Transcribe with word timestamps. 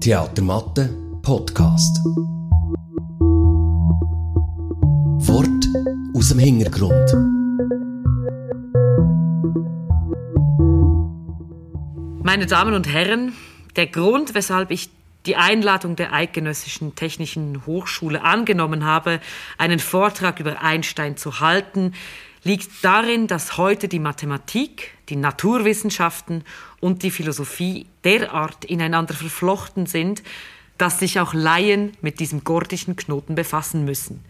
Theatermatte 0.00 0.88
Podcast. 1.22 1.98
Wort 5.26 5.66
aus 6.14 6.28
dem 6.28 6.38
Hintergrund. 6.38 7.12
Meine 12.24 12.46
Damen 12.46 12.74
und 12.74 12.92
Herren, 12.92 13.32
der 13.76 13.86
Grund, 13.86 14.34
weshalb 14.34 14.70
ich 14.70 14.90
die 15.26 15.36
Einladung 15.36 15.96
der 15.96 16.12
Eidgenössischen 16.12 16.94
Technischen 16.94 17.66
Hochschule 17.66 18.22
angenommen 18.22 18.84
habe, 18.84 19.20
einen 19.58 19.78
Vortrag 19.78 20.40
über 20.40 20.60
Einstein 20.62 21.16
zu 21.16 21.40
halten, 21.40 21.94
liegt 22.44 22.70
darin, 22.82 23.26
dass 23.26 23.56
heute 23.56 23.88
die 23.88 23.98
Mathematik, 23.98 24.94
die 25.08 25.16
Naturwissenschaften 25.16 26.44
und 26.80 27.02
die 27.02 27.10
Philosophie 27.10 27.86
derart 28.04 28.64
ineinander 28.64 29.14
verflochten 29.14 29.86
sind, 29.86 30.22
dass 30.78 30.98
sich 30.98 31.20
auch 31.20 31.34
Laien 31.34 31.92
mit 32.00 32.18
diesem 32.18 32.42
gordischen 32.42 32.96
Knoten 32.96 33.34
befassen 33.34 33.84
müssen. 33.84 34.24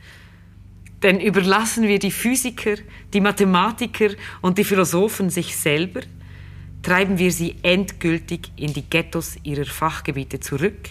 Denn 1.03 1.19
überlassen 1.19 1.89
wir 1.89 1.99
die 1.99 2.11
Physiker, 2.11 2.77
die 3.13 3.21
Mathematiker 3.21 4.11
und 4.41 4.59
die 4.59 4.65
Philosophen 4.65 5.31
sich 5.31 5.57
selber, 5.57 6.01
treiben 6.83 7.19
wir 7.19 7.33
sie 7.33 7.57
endgültig 7.63 8.53
in 8.57 8.73
die 8.73 8.89
Ghettos 8.89 9.37
ihrer 9.43 9.65
Fachgebiete 9.65 10.41
zurück, 10.41 10.91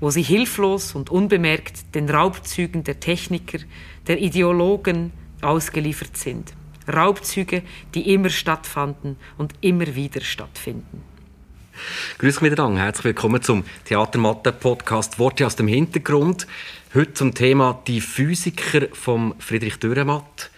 wo 0.00 0.10
sie 0.10 0.22
hilflos 0.22 0.94
und 0.94 1.10
unbemerkt 1.10 1.94
den 1.94 2.08
Raubzügen 2.08 2.84
der 2.84 3.00
Techniker, 3.00 3.58
der 4.06 4.20
Ideologen, 4.20 5.12
ausgeliefert 5.42 6.16
sind. 6.16 6.52
Raubzüge, 6.92 7.62
die 7.94 8.12
immer 8.12 8.30
stattfanden 8.30 9.16
und 9.38 9.54
immer 9.60 9.94
wieder 9.94 10.20
stattfinden. 10.20 11.02
Grüß 12.18 12.36
euch 12.36 12.42
miteinander. 12.42 12.82
Herzlich 12.82 13.04
willkommen 13.04 13.42
zum 13.42 13.64
Theatermatte-Podcast 13.84 15.18
Worte 15.18 15.46
aus 15.46 15.56
dem 15.56 15.68
Hintergrund. 15.68 16.46
Heute 16.94 17.14
zum 17.14 17.34
Thema 17.34 17.80
die 17.86 18.00
Physiker 18.00 18.88
von 18.92 19.34
Friedrich 19.38 19.78
Dürrematt, 19.78 20.50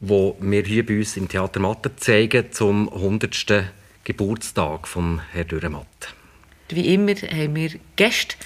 wo 0.00 0.36
wir 0.40 0.62
hier 0.62 0.86
bei 0.86 0.98
uns 0.98 1.16
im 1.16 1.28
Theater 1.28 1.60
Matte 1.60 1.96
zeigen 1.96 2.52
zum 2.52 2.88
100. 2.92 3.64
Geburtstag 4.04 4.86
von 4.86 5.20
Herrn 5.32 5.48
Dürrematt. 5.48 6.14
Wie 6.68 6.94
immer 6.94 7.14
haben 7.14 7.56
wir 7.56 7.70
Gäste 7.96 8.36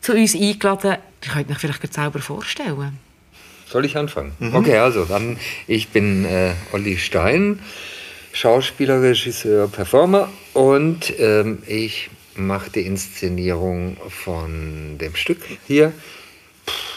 zu 0.00 0.12
uns 0.12 0.34
eingeladen. 0.34 0.98
Ihr 1.24 1.32
könnt 1.32 1.50
euch 1.50 1.58
vielleicht 1.58 1.94
selber 1.94 2.18
vorstellen. 2.18 2.98
Soll 3.70 3.84
ich 3.84 3.96
anfangen? 3.96 4.32
Mhm. 4.40 4.56
Okay, 4.56 4.78
also 4.78 5.04
dann, 5.04 5.38
ich 5.68 5.90
bin 5.90 6.24
äh, 6.24 6.54
Olli 6.72 6.98
Stein, 6.98 7.60
Schauspieler, 8.32 9.00
Regisseur, 9.00 9.68
Performer 9.68 10.28
und 10.54 11.14
ähm, 11.20 11.62
ich 11.68 12.10
mache 12.34 12.70
die 12.70 12.80
Inszenierung 12.80 13.96
von 14.08 14.98
dem 14.98 15.14
Stück 15.14 15.38
hier. 15.68 15.92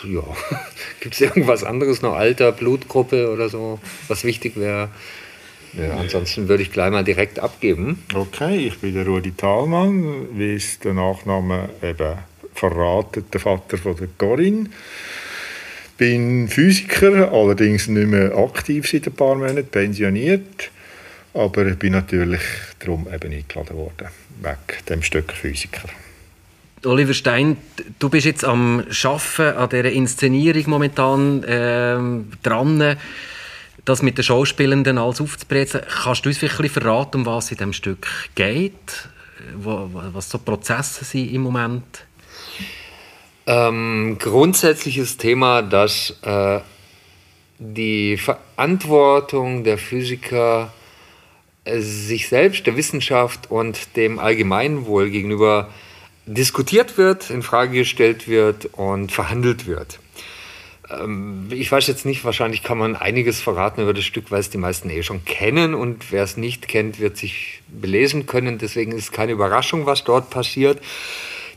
Ja, 0.04 0.24
gibt 1.00 1.14
es 1.14 1.22
irgendwas 1.22 1.64
anderes 1.64 2.02
noch? 2.02 2.14
Alter, 2.14 2.52
Blutgruppe 2.52 3.32
oder 3.32 3.50
so, 3.50 3.80
was 4.08 4.24
wichtig 4.24 4.58
wäre? 4.58 4.90
Ja, 5.74 5.98
ansonsten 5.98 6.48
würde 6.48 6.64
ich 6.64 6.72
gleich 6.72 6.92
mal 6.92 7.04
direkt 7.04 7.38
abgeben. 7.38 8.04
Okay, 8.16 8.68
ich 8.68 8.80
bin 8.80 8.96
der 8.96 9.06
Rudi 9.06 9.32
Thalmann, 9.32 10.28
wie 10.34 10.56
es 10.56 10.80
der 10.80 10.94
Nachname 10.94 11.70
eben 11.84 12.16
verratet, 12.56 13.32
der 13.32 13.42
Vater 13.42 13.78
von 13.78 13.96
der 13.96 14.08
Corinne 14.18 14.70
bin 15.98 16.48
Physiker, 16.48 17.32
allerdings 17.32 17.88
nicht 17.88 18.08
mehr 18.08 18.36
aktiv 18.36 18.88
seit 18.90 19.08
ein 19.08 19.14
paar 19.14 19.36
Monaten, 19.36 19.66
pensioniert. 19.66 20.72
Aber 21.34 21.66
ich 21.66 21.78
bin 21.78 21.94
natürlich 21.94 22.42
darum 22.80 23.08
eben 23.12 23.34
eingeladen 23.34 23.76
worden, 23.76 24.08
wegen 24.42 24.86
dem 24.90 25.02
Stück 25.02 25.34
Physiker. 25.34 25.90
Oliver 26.86 27.14
Stein, 27.14 27.58
du 28.00 28.10
bist 28.10 28.26
jetzt 28.26 28.44
am 28.44 28.84
Schaffen 28.90 29.46
an 29.46 29.70
dieser 29.70 29.92
Inszenierung 29.92 30.64
momentan 30.68 31.44
äh, 31.44 31.98
dran, 32.44 32.98
das 33.86 34.02
mit 34.02 34.18
den 34.18 34.24
Schauspielenden 34.24 34.98
alles 34.98 35.22
aufzubrechen. 35.22 35.82
Kannst 36.04 36.26
du 36.26 36.30
uns 36.30 36.38
vielleicht 36.38 36.60
ein 36.60 36.64
bisschen 36.64 36.82
verraten, 36.82 37.22
um 37.22 37.26
was 37.26 37.52
in 37.52 37.58
diesem 37.58 37.74
Stück 37.74 38.08
geht? 38.36 39.10
Was 39.56 40.30
so 40.30 40.38
Prozesse 40.38 41.04
sind 41.04 41.34
im 41.34 41.42
Moment? 41.42 42.06
Ähm, 43.46 44.18
grundsätzliches 44.20 45.18
Thema, 45.18 45.62
dass 45.62 46.16
äh, 46.22 46.60
die 47.60 48.18
Verantwortung 48.18 49.66
der 49.66 49.78
Physiker 49.78 50.72
äh, 51.66 51.80
sich 51.82 52.30
selbst, 52.30 52.66
der 52.66 52.78
Wissenschaft 52.78 53.52
und 53.52 53.98
dem 53.98 54.18
Allgemeinwohl 54.20 55.10
gegenüber 55.10 55.70
diskutiert 56.26 56.98
wird, 56.98 57.30
in 57.30 57.42
Frage 57.42 57.80
gestellt 57.80 58.30
wird 58.30 58.70
und 58.74 59.12
verhandelt 59.12 59.68
wird. 59.68 60.00
Ähm, 60.90 61.50
ich 61.52 61.70
weiß 61.70 61.88
jetzt 61.88 62.06
nicht, 62.06 62.24
wahrscheinlich 62.24 62.64
kann 62.64 62.78
man 62.78 62.96
einiges 62.96 63.42
verraten 63.42 63.82
über 63.82 63.94
das 63.94 64.06
Stück, 64.06 64.32
weil 64.32 64.40
es 64.40 64.52
die 64.52 64.58
meisten 64.58 64.90
eh 64.90 65.04
schon 65.04 65.26
kennen 65.26 65.74
und 65.74 66.14
wer 66.14 66.24
es 66.24 66.38
nicht 66.38 66.70
kennt, 66.70 66.98
wird 67.00 67.18
sich 67.18 67.62
belesen 67.68 68.26
können. 68.26 68.58
Deswegen 68.58 68.94
ist 68.94 69.04
es 69.04 69.12
keine 69.12 69.34
Überraschung, 69.34 69.86
was 69.86 70.06
dort 70.06 70.30
passiert 70.30 70.80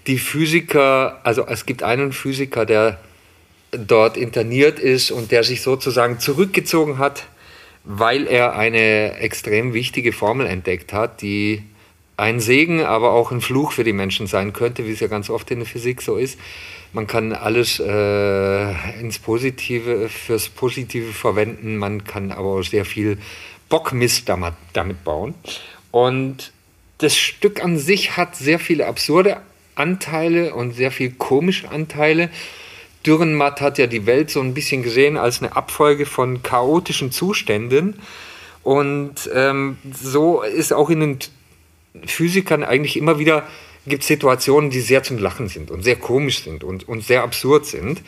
die 0.07 0.19
Physiker, 0.19 1.21
also 1.25 1.47
es 1.47 1.67
gibt 1.67 1.83
einen 1.83 2.13
Physiker, 2.13 2.65
der 2.65 2.99
dort 3.73 4.17
interniert 4.17 4.79
ist 4.79 5.11
und 5.11 5.33
der 5.33 5.45
sich 5.45 5.63
sozusagen 5.63 6.19
zurückgezogen 6.19 6.99
hat, 6.99 7.27
weil 7.85 8.27
er 8.27 8.57
eine 8.57 9.19
extrem 9.19 9.75
wichtige 9.75 10.13
Formel 10.13 10.47
entdeckt 10.47 10.93
hat, 10.93 11.23
die 11.23 11.63
ein 12.17 12.41
Segen, 12.41 12.83
aber 12.83 13.13
auch 13.13 13.31
ein 13.31 13.41
Fluch 13.41 13.73
für 13.73 13.85
die 13.85 13.93
Menschen 13.93 14.27
sein 14.27 14.53
könnte, 14.53 14.87
wie 14.87 14.93
es 14.93 15.01
ja 15.01 15.07
ganz 15.07 15.29
oft 15.29 15.51
in 15.51 15.59
der 15.59 15.67
Physik 15.67 16.01
so 16.01 16.17
ist. 16.17 16.39
Man 16.93 17.07
kann 17.07 17.33
alles 17.33 17.79
äh, 17.79 19.01
ins 19.01 19.19
Positive, 19.19 20.09
fürs 20.09 20.49
Positive 20.49 21.13
verwenden, 21.13 21.77
man 21.77 22.05
kann 22.05 22.33
aber 22.33 22.55
auch 22.55 22.63
sehr 22.63 22.87
viel 22.87 23.19
Bockmist 23.69 24.29
damit, 24.29 24.55
damit 24.73 25.05
bauen. 25.05 25.35
Und 25.91 26.53
das 26.99 27.19
Stück 27.19 27.63
an 27.63 27.77
sich 27.77 28.17
hat 28.17 28.37
sehr 28.37 28.59
viele 28.59 28.87
absurde 28.87 29.43
Anteile 29.77 30.55
und 30.55 30.73
sehr 30.73 30.91
viel 30.91 31.13
komische 31.13 31.71
Anteile. 31.71 32.31
Dürrenmatt 33.07 33.61
hat 33.61 33.79
ja 33.79 33.87
die 33.87 34.07
Welt 34.07 34.31
so 34.31 34.41
ein 34.41 34.53
bisschen 34.53 34.83
gesehen 34.83 35.17
als 35.17 35.41
eine 35.41 35.55
Abfolge 35.55 36.07
von 36.07 36.43
chaotischen 36.43 37.13
Zuständen. 37.13 38.01
Und 38.65 39.31
ähm, 39.33 39.79
so 39.93 40.43
ist 40.43 40.73
auch 40.73 40.91
in 40.91 41.01
den 41.01 41.19
Physikern 42.05 42.65
eigentlich 42.65 42.97
immer 42.97 43.19
wieder 43.21 43.45
gibt 43.87 44.03
Situationen, 44.03 44.71
die 44.71 44.81
sehr 44.81 45.03
zum 45.03 45.19
Lachen 45.19 45.49
sind 45.49 45.71
und 45.71 45.83
sehr 45.83 45.97
komisch 45.97 46.43
sind 46.43 46.65
und, 46.65 46.89
und 46.89 47.05
sehr 47.05 47.23
absurd 47.23 47.67
sind. 47.67 48.03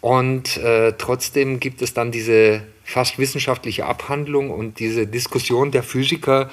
Und 0.00 0.56
äh, 0.58 0.92
trotzdem 0.96 1.58
gibt 1.58 1.82
es 1.82 1.92
dann 1.92 2.12
diese 2.12 2.62
fast 2.84 3.18
wissenschaftliche 3.18 3.86
Abhandlung 3.86 4.50
und 4.50 4.78
diese 4.78 5.06
Diskussion 5.06 5.72
der 5.72 5.82
Physiker 5.82 6.50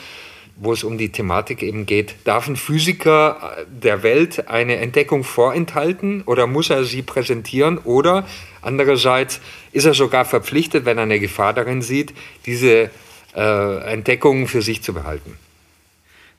wo 0.57 0.73
es 0.73 0.83
um 0.83 0.97
die 0.97 1.11
Thematik 1.11 1.61
eben 1.61 1.85
geht, 1.85 2.15
darf 2.23 2.47
ein 2.47 2.55
Physiker 2.55 3.65
der 3.67 4.03
Welt 4.03 4.47
eine 4.47 4.77
Entdeckung 4.77 5.23
vorenthalten 5.23 6.21
oder 6.25 6.47
muss 6.47 6.69
er 6.69 6.85
sie 6.85 7.01
präsentieren 7.01 7.77
oder 7.77 8.25
andererseits 8.61 9.41
ist 9.73 9.85
er 9.85 9.93
sogar 9.93 10.23
verpflichtet, 10.23 10.85
wenn 10.85 10.97
er 10.97 11.03
eine 11.03 11.19
Gefahr 11.19 11.53
darin 11.53 11.81
sieht, 11.81 12.13
diese 12.45 12.89
äh, 13.35 13.91
Entdeckungen 13.91 14.47
für 14.47 14.61
sich 14.61 14.81
zu 14.81 14.93
behalten. 14.93 15.37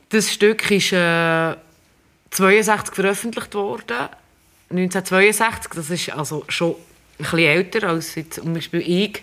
Das 0.08 0.32
Stück 0.32 0.70
ist 0.70 0.92
äh, 0.92 1.54
62 2.30 2.94
veröffentlicht 2.94 3.54
worden, 3.54 4.08
1962, 4.70 5.72
das 5.74 5.90
ist 5.90 6.10
also 6.10 6.44
schon 6.48 6.72
ein 6.72 6.76
bisschen 7.18 7.38
älter 7.38 7.88
als 7.88 8.14
zum 8.30 8.54
Beispiel 8.54 8.80
ich. 8.80 9.22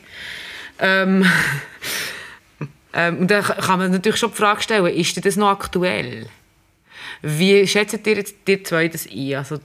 Ähm, 0.79 1.25
Ähm, 2.93 3.19
und 3.19 3.31
da 3.31 3.41
kann 3.41 3.79
man 3.79 3.91
natürlich 3.91 4.19
schon 4.19 4.31
die 4.31 4.37
Frage 4.37 4.61
stellen, 4.61 4.85
ist 4.85 5.25
das 5.25 5.35
noch 5.35 5.49
aktuell? 5.49 6.27
Wie 7.21 7.65
schätzt 7.67 8.05
ihr 8.05 8.15
jetzt 8.15 8.35
die 8.47 8.61
zwei 8.63 8.87
das 8.87 9.07
ein? 9.07 9.35
Also, 9.35 9.59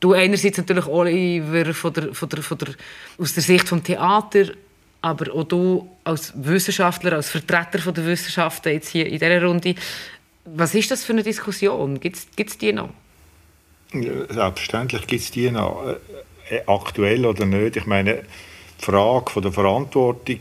du 0.00 0.12
einerseits 0.12 0.58
natürlich 0.58 0.86
Oliver 0.86 1.72
von 1.72 1.92
der, 1.92 2.14
von 2.14 2.28
der, 2.28 2.42
von 2.42 2.58
der, 2.58 2.68
aus 3.18 3.34
der 3.34 3.42
Sicht 3.42 3.70
des 3.70 3.82
Theater, 3.82 4.52
aber 5.02 5.32
auch 5.34 5.44
du 5.44 5.90
als 6.04 6.32
Wissenschaftler, 6.36 7.14
als 7.14 7.30
Vertreter 7.30 7.92
der 7.92 8.06
Wissenschaften 8.06 8.72
jetzt 8.72 8.88
hier 8.88 9.06
in 9.06 9.18
dieser 9.18 9.42
Runde. 9.42 9.74
Was 10.44 10.74
ist 10.74 10.90
das 10.90 11.04
für 11.04 11.12
eine 11.12 11.22
Diskussion? 11.22 12.00
Gibt 12.00 12.16
es 12.36 12.58
die 12.58 12.72
noch? 12.72 12.90
Selbstverständlich 13.92 15.06
gibt 15.06 15.22
es 15.22 15.30
die 15.30 15.50
noch. 15.50 15.84
Äh, 15.86 16.56
äh, 16.56 16.62
aktuell 16.66 17.24
oder 17.24 17.46
nicht. 17.46 17.76
Ich 17.76 17.86
meine, 17.86 18.22
die 18.80 18.84
Frage 18.84 19.30
von 19.30 19.42
der 19.42 19.52
Verantwortung 19.52 20.40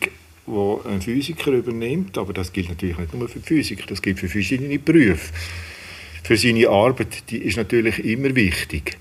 wo 0.50 0.82
ein 0.88 1.02
Physiker 1.02 1.52
übernimmt, 1.52 2.18
aber 2.18 2.34
das 2.34 2.52
gilt 2.52 2.70
natürlich 2.70 2.98
nicht 2.98 3.14
nur 3.14 3.30
für 3.30 3.40
Physiker, 3.40 3.86
das 3.88 4.02
gilt 4.02 4.20
für 4.20 4.28
verschiedene 4.28 4.80
Berufe. 4.80 5.32
Für 6.24 6.38
seine 6.38 6.70
Arbeit, 6.70 7.30
die 7.30 7.38
ist 7.38 7.58
natürlich 7.58 8.04
immer 8.04 8.36
wichtig. 8.36 8.98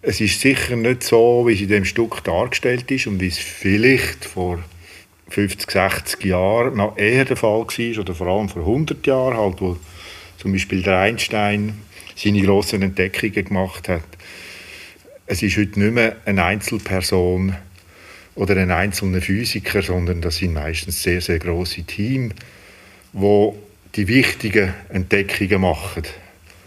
Es 0.00 0.20
ist 0.20 0.40
sicher 0.40 0.76
nicht 0.76 1.04
so, 1.04 1.44
wie 1.46 1.54
es 1.54 1.60
in 1.60 1.68
dem 1.68 1.84
Stück 1.84 2.24
dargestellt 2.24 2.90
ist 2.90 3.06
und 3.06 3.20
wie 3.20 3.28
es 3.28 3.38
vielleicht 3.38 4.24
vor 4.24 4.58
50, 5.28 5.70
60 5.70 6.24
Jahren 6.24 6.76
noch 6.76 6.98
eher 6.98 7.24
der 7.24 7.36
Fall 7.36 7.60
war, 7.60 8.00
oder 8.00 8.14
vor 8.14 8.26
allem 8.26 8.48
vor 8.48 8.62
100 8.62 9.06
Jahren, 9.06 9.36
halt, 9.36 9.60
wo 9.60 9.78
zum 10.38 10.52
Beispiel 10.52 10.82
der 10.82 10.98
Einstein 10.98 11.78
seine 12.16 12.42
grossen 12.42 12.82
Entdeckungen 12.82 13.44
gemacht 13.44 13.88
hat. 13.88 14.04
Es 15.26 15.42
ist 15.42 15.56
heute 15.56 15.80
nicht 15.80 15.94
mehr 15.94 16.16
eine 16.26 16.44
Einzelperson 16.44 17.56
oder 18.34 18.56
ein 18.56 18.70
einzelner 18.70 19.20
Physiker, 19.20 19.82
sondern 19.82 20.20
das 20.20 20.36
sind 20.36 20.54
meistens 20.54 21.02
sehr, 21.02 21.20
sehr 21.20 21.38
große 21.38 21.82
Teams, 21.82 22.34
wo 23.12 23.58
die 23.94 24.08
wichtigen 24.08 24.72
Entdeckungen 24.88 25.60
machen. 25.60 26.04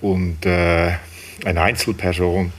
Und 0.02 0.46
äh, 0.46 0.94
eine 1.44 1.62
Einzelperson 1.62 2.54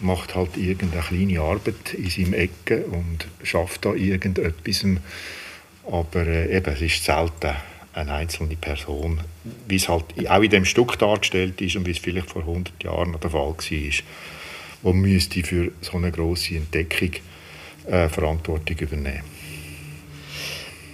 macht 0.00 0.34
halt 0.34 0.56
irgendeine 0.56 1.02
kleine 1.02 1.40
Arbeit 1.40 1.94
in 1.94 2.10
seinem 2.10 2.34
Ecke 2.34 2.84
und 2.86 3.26
schafft 3.42 3.84
da 3.84 3.94
irgendetwas. 3.94 4.84
Aber 5.84 6.26
äh, 6.26 6.56
eben, 6.56 6.72
es 6.72 6.82
ist 6.82 7.04
selten 7.04 7.54
eine 7.94 8.12
einzelne 8.12 8.56
Person, 8.56 9.20
wie 9.68 9.76
es 9.76 9.88
halt 9.88 10.04
auch 10.28 10.42
in 10.42 10.50
dem 10.50 10.64
Stück 10.66 10.98
dargestellt 10.98 11.60
ist 11.62 11.76
und 11.76 11.86
wie 11.86 11.92
es 11.92 11.98
vielleicht 11.98 12.30
vor 12.30 12.42
100 12.42 12.84
Jahren 12.84 13.16
der 13.18 13.30
Fall 13.30 13.40
war, 13.40 13.56
wo 14.82 14.92
müsste 14.92 15.42
für 15.42 15.72
so 15.80 15.96
eine 15.96 16.12
große 16.12 16.56
Entdeckung 16.56 17.12
äh, 17.86 18.08
Verantwortung 18.08 18.76
übernehmen. 18.78 19.22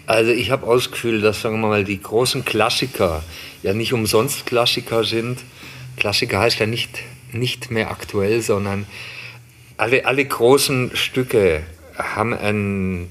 Also 0.06 0.32
ich 0.32 0.50
habe 0.50 0.66
auch 0.66 0.74
das 0.74 0.90
Gefühl, 0.90 1.20
dass 1.20 1.40
sagen 1.40 1.60
wir 1.60 1.68
mal 1.68 1.84
die 1.84 2.00
großen 2.00 2.44
Klassiker 2.44 3.22
ja 3.62 3.72
nicht 3.72 3.92
umsonst 3.92 4.46
Klassiker 4.46 5.04
sind. 5.04 5.38
Klassiker 5.96 6.40
heißt 6.40 6.58
ja 6.58 6.66
nicht 6.66 6.98
nicht 7.34 7.70
mehr 7.70 7.90
aktuell, 7.90 8.42
sondern 8.42 8.86
alle, 9.76 10.04
alle 10.04 10.24
großen 10.24 10.94
Stücke 10.94 11.62
haben 11.96 12.34
ein, 12.34 13.08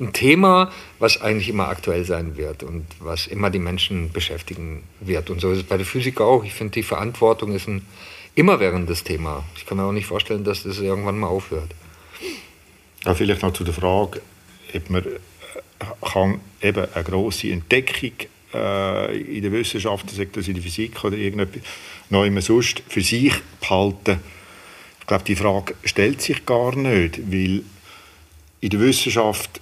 ein 0.00 0.12
Thema, 0.12 0.70
was 0.98 1.20
eigentlich 1.20 1.48
immer 1.48 1.68
aktuell 1.68 2.04
sein 2.04 2.36
wird 2.36 2.62
und 2.62 2.86
was 3.00 3.26
immer 3.26 3.50
die 3.50 3.58
Menschen 3.58 4.12
beschäftigen 4.12 4.82
wird. 5.00 5.30
Und 5.30 5.40
so 5.40 5.50
ist 5.50 5.58
es 5.58 5.64
bei 5.64 5.76
der 5.76 5.86
Physik 5.86 6.20
auch. 6.20 6.44
Ich 6.44 6.54
finde, 6.54 6.72
die 6.72 6.82
Verantwortung 6.82 7.54
ist 7.54 7.68
ein 7.68 7.82
immerwährendes 8.34 9.04
Thema. 9.04 9.44
Ich 9.56 9.66
kann 9.66 9.78
mir 9.78 9.84
auch 9.84 9.92
nicht 9.92 10.06
vorstellen, 10.06 10.44
dass 10.44 10.62
das 10.62 10.78
irgendwann 10.78 11.18
mal 11.18 11.28
aufhört. 11.28 11.70
Ja, 13.04 13.14
vielleicht 13.14 13.42
noch 13.42 13.52
zu 13.52 13.64
der 13.64 13.74
Frage, 13.74 14.22
ob 14.74 14.90
man 14.90 15.04
äh, 15.04 15.10
kann 16.00 16.40
eben 16.62 16.86
eine 16.94 17.04
grosse 17.04 17.50
Entdeckung 17.50 18.12
äh, 18.54 19.18
in 19.18 19.42
der 19.42 19.52
Wissenschaft, 19.52 20.08
sei 20.10 20.26
das 20.32 20.48
in 20.48 20.54
der 20.54 20.62
Physik 20.62 21.04
oder 21.04 21.16
irgendetwas, 21.16 21.62
noch 22.08 22.24
immer 22.24 22.40
sonst 22.40 22.82
für 22.88 23.02
sich 23.02 23.34
behalten. 23.60 24.20
Ich 25.00 25.06
glaube, 25.06 25.24
die 25.24 25.36
Frage 25.36 25.74
stellt 25.84 26.22
sich 26.22 26.46
gar 26.46 26.74
nicht, 26.76 27.30
weil 27.30 27.62
in 28.62 28.70
der 28.70 28.80
Wissenschaft, 28.80 29.60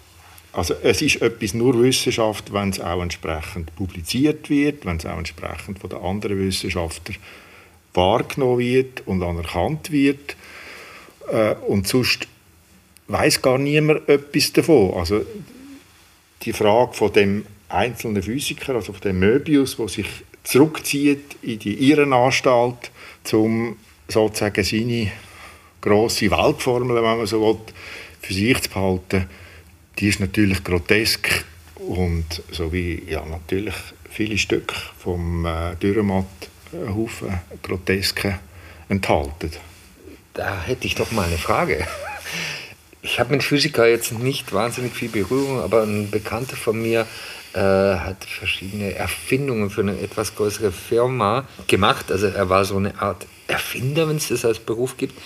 also 0.53 0.75
es 0.81 1.03
ist 1.03 1.21
etwas 1.21 1.55
nur 1.55 1.83
Wissenschaft, 1.83 2.53
wenn 2.53 2.71
es 2.71 2.79
auch 2.79 3.03
entsprechend 3.03 3.75
publiziert 3.75 4.51
wird, 4.51 4.87
wenn 4.87 4.99
es 4.99 5.07
auch 5.07 5.19
entsprechend 5.19 5.81
von 5.81 5.91
den 5.91 5.99
anderen 5.99 6.39
Wissenschaftlern 6.39 7.19
wahrgenommen 7.93 8.61
wird 8.61 9.05
und 9.07 9.21
anerkannt 9.25 9.91
wird. 9.91 10.37
Äh, 11.29 11.55
und 11.67 11.89
sonst 11.89 12.29
weiß 13.13 13.43
gar 13.43 13.59
niemand 13.59 14.09
etwas 14.09 14.53
davon. 14.53 14.95
Also 14.95 15.25
die 16.43 16.53
Frage 16.53 16.95
von 16.95 17.13
dem 17.13 17.47
einzelnen 17.69 18.23
Physiker, 18.23 18.75
also 18.75 18.93
von 18.93 19.03
dem 19.03 19.19
Möbius, 19.19 19.77
der 19.77 19.89
sich 19.89 20.07
zurückzieht 20.45 21.37
in 21.43 21.59
die 21.59 21.91
Irrenanstalt, 21.91 22.91
um 23.33 23.77
sozusagen 24.09 24.65
seine 24.65 25.13
grosse 25.81 26.31
Weltformel, 26.31 26.97
wenn 26.97 27.03
man 27.03 27.27
so 27.27 27.41
will, 27.41 27.61
für 28.21 28.35
sich 28.35 28.61
zu 28.63 28.71
behalten, 28.71 29.29
die 29.99 30.09
ist 30.09 30.21
natürlich 30.21 30.65
grotesk 30.65 31.45
und 31.77 32.43
so 32.51 32.73
wie 32.73 33.03
ja, 33.09 33.25
natürlich 33.25 33.75
viele 34.09 34.39
Stücke 34.39 34.75
vom 34.99 35.45
äh, 35.45 35.75
Dürrematt 35.77 36.27
einen 36.73 36.95
Haufen 36.95 37.41
Grotesken 37.63 38.39
enthalten. 38.89 39.51
Da 40.35 40.63
hätte 40.63 40.87
ich 40.87 40.95
doch 40.95 41.11
mal 41.13 41.27
eine 41.27 41.39
Frage. 41.39 41.87
Ich 43.05 43.19
habe 43.19 43.33
mit 43.33 43.43
Physiker 43.43 43.89
jetzt 43.89 44.13
nicht 44.13 44.53
wahnsinnig 44.53 44.95
viel 44.95 45.09
Berührung, 45.09 45.61
aber 45.61 45.83
ein 45.83 46.09
Bekannter 46.13 46.55
von 46.55 46.81
mir 46.81 47.05
äh, 47.53 47.59
hat 47.59 48.25
verschiedene 48.25 48.95
Erfindungen 48.95 49.71
für 49.71 49.81
eine 49.81 49.99
etwas 49.99 50.37
größere 50.37 50.71
Firma 50.71 51.49
gemacht. 51.67 52.13
Also 52.13 52.29
er 52.29 52.49
war 52.49 52.65
so 52.65 52.77
eine 52.77 53.03
Art 53.03 53.27
Erfinder, 53.49 54.09
wenn 54.09 54.19
es 54.19 54.29
das 54.29 54.45
als 54.45 54.61
Beruf 54.61 54.97
gibt. 54.99 55.19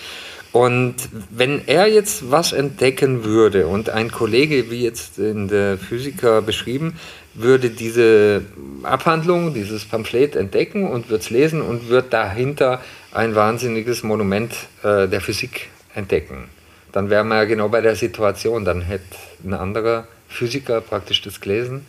Und 0.52 0.94
wenn 1.28 1.68
er 1.68 1.86
jetzt 1.86 2.30
was 2.30 2.54
entdecken 2.54 3.24
würde 3.24 3.66
und 3.66 3.90
ein 3.90 4.10
Kollege, 4.10 4.70
wie 4.70 4.82
jetzt 4.82 5.18
in 5.18 5.48
der 5.48 5.76
Physiker 5.76 6.40
beschrieben, 6.40 6.98
würde 7.34 7.68
diese 7.68 8.40
Abhandlung, 8.84 9.52
dieses 9.52 9.84
Pamphlet 9.84 10.34
entdecken 10.34 10.88
und 10.88 11.10
würde 11.10 11.22
es 11.22 11.28
lesen 11.28 11.60
und 11.60 11.90
würde 11.90 12.08
dahinter 12.08 12.80
ein 13.12 13.34
wahnsinniges 13.34 14.02
Monument 14.02 14.54
äh, 14.82 15.06
der 15.08 15.20
Physik 15.20 15.68
entdecken. 15.94 16.48
Dann 16.96 17.10
wären 17.10 17.28
wir 17.28 17.36
ja 17.36 17.44
genau 17.44 17.68
bei 17.68 17.82
der 17.82 17.94
Situation. 17.94 18.64
Dann 18.64 18.80
hätte 18.80 19.04
ein 19.44 19.52
anderer 19.52 20.08
Physiker 20.28 20.80
praktisch 20.80 21.20
das 21.20 21.42
gelesen 21.42 21.84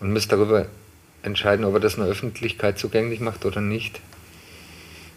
und 0.00 0.12
müsste 0.12 0.34
darüber 0.34 0.66
entscheiden, 1.22 1.64
ob 1.64 1.74
er 1.74 1.78
das 1.78 1.94
in 1.94 2.00
der 2.00 2.10
Öffentlichkeit 2.10 2.76
zugänglich 2.76 3.20
macht 3.20 3.44
oder 3.44 3.60
nicht. 3.60 4.00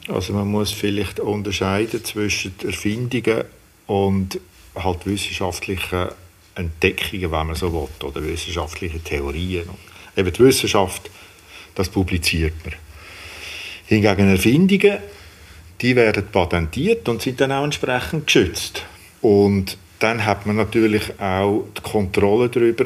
Also 0.08 0.34
man 0.34 0.48
muss 0.48 0.72
vielleicht 0.72 1.20
unterscheiden 1.20 2.06
zwischen 2.06 2.54
Erfindungen 2.64 3.46
und 3.88 4.40
halt 4.76 5.08
wissenschaftlichen 5.08 6.10
Entdeckungen, 6.54 7.32
wenn 7.32 7.48
man 7.48 7.56
so 7.56 7.74
will, 7.74 8.08
oder 8.08 8.24
wissenschaftlichen 8.24 9.04
Theorien. 9.04 9.68
Eben 10.16 10.32
die 10.32 10.40
Wissenschaft, 10.40 11.10
das 11.74 11.90
publiziert 11.90 12.54
man. 12.64 12.76
Hingegen 13.88 14.30
Erfindungen, 14.30 15.00
die 15.82 15.96
werden 15.96 16.28
patentiert 16.32 17.10
und 17.10 17.24
sind 17.24 17.42
dann 17.42 17.52
auch 17.52 17.64
entsprechend 17.64 18.28
geschützt. 18.28 18.84
Und 19.22 19.78
dann 20.00 20.26
hat 20.26 20.46
man 20.46 20.56
natürlich 20.56 21.20
auch 21.20 21.66
die 21.78 21.82
Kontrolle 21.82 22.50
darüber, 22.50 22.86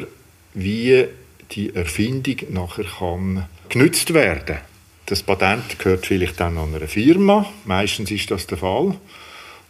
wie 0.54 1.06
die 1.52 1.74
Erfindung 1.74 2.36
nachher 2.50 2.84
kann 2.84 3.46
genützt 3.68 4.12
werden. 4.12 4.58
Das 5.06 5.22
Patent 5.22 5.78
gehört 5.78 6.06
vielleicht 6.06 6.40
dann 6.40 6.58
an 6.58 6.74
eine 6.74 6.88
Firma, 6.88 7.46
meistens 7.64 8.10
ist 8.10 8.30
das 8.30 8.46
der 8.46 8.58
Fall, 8.58 8.96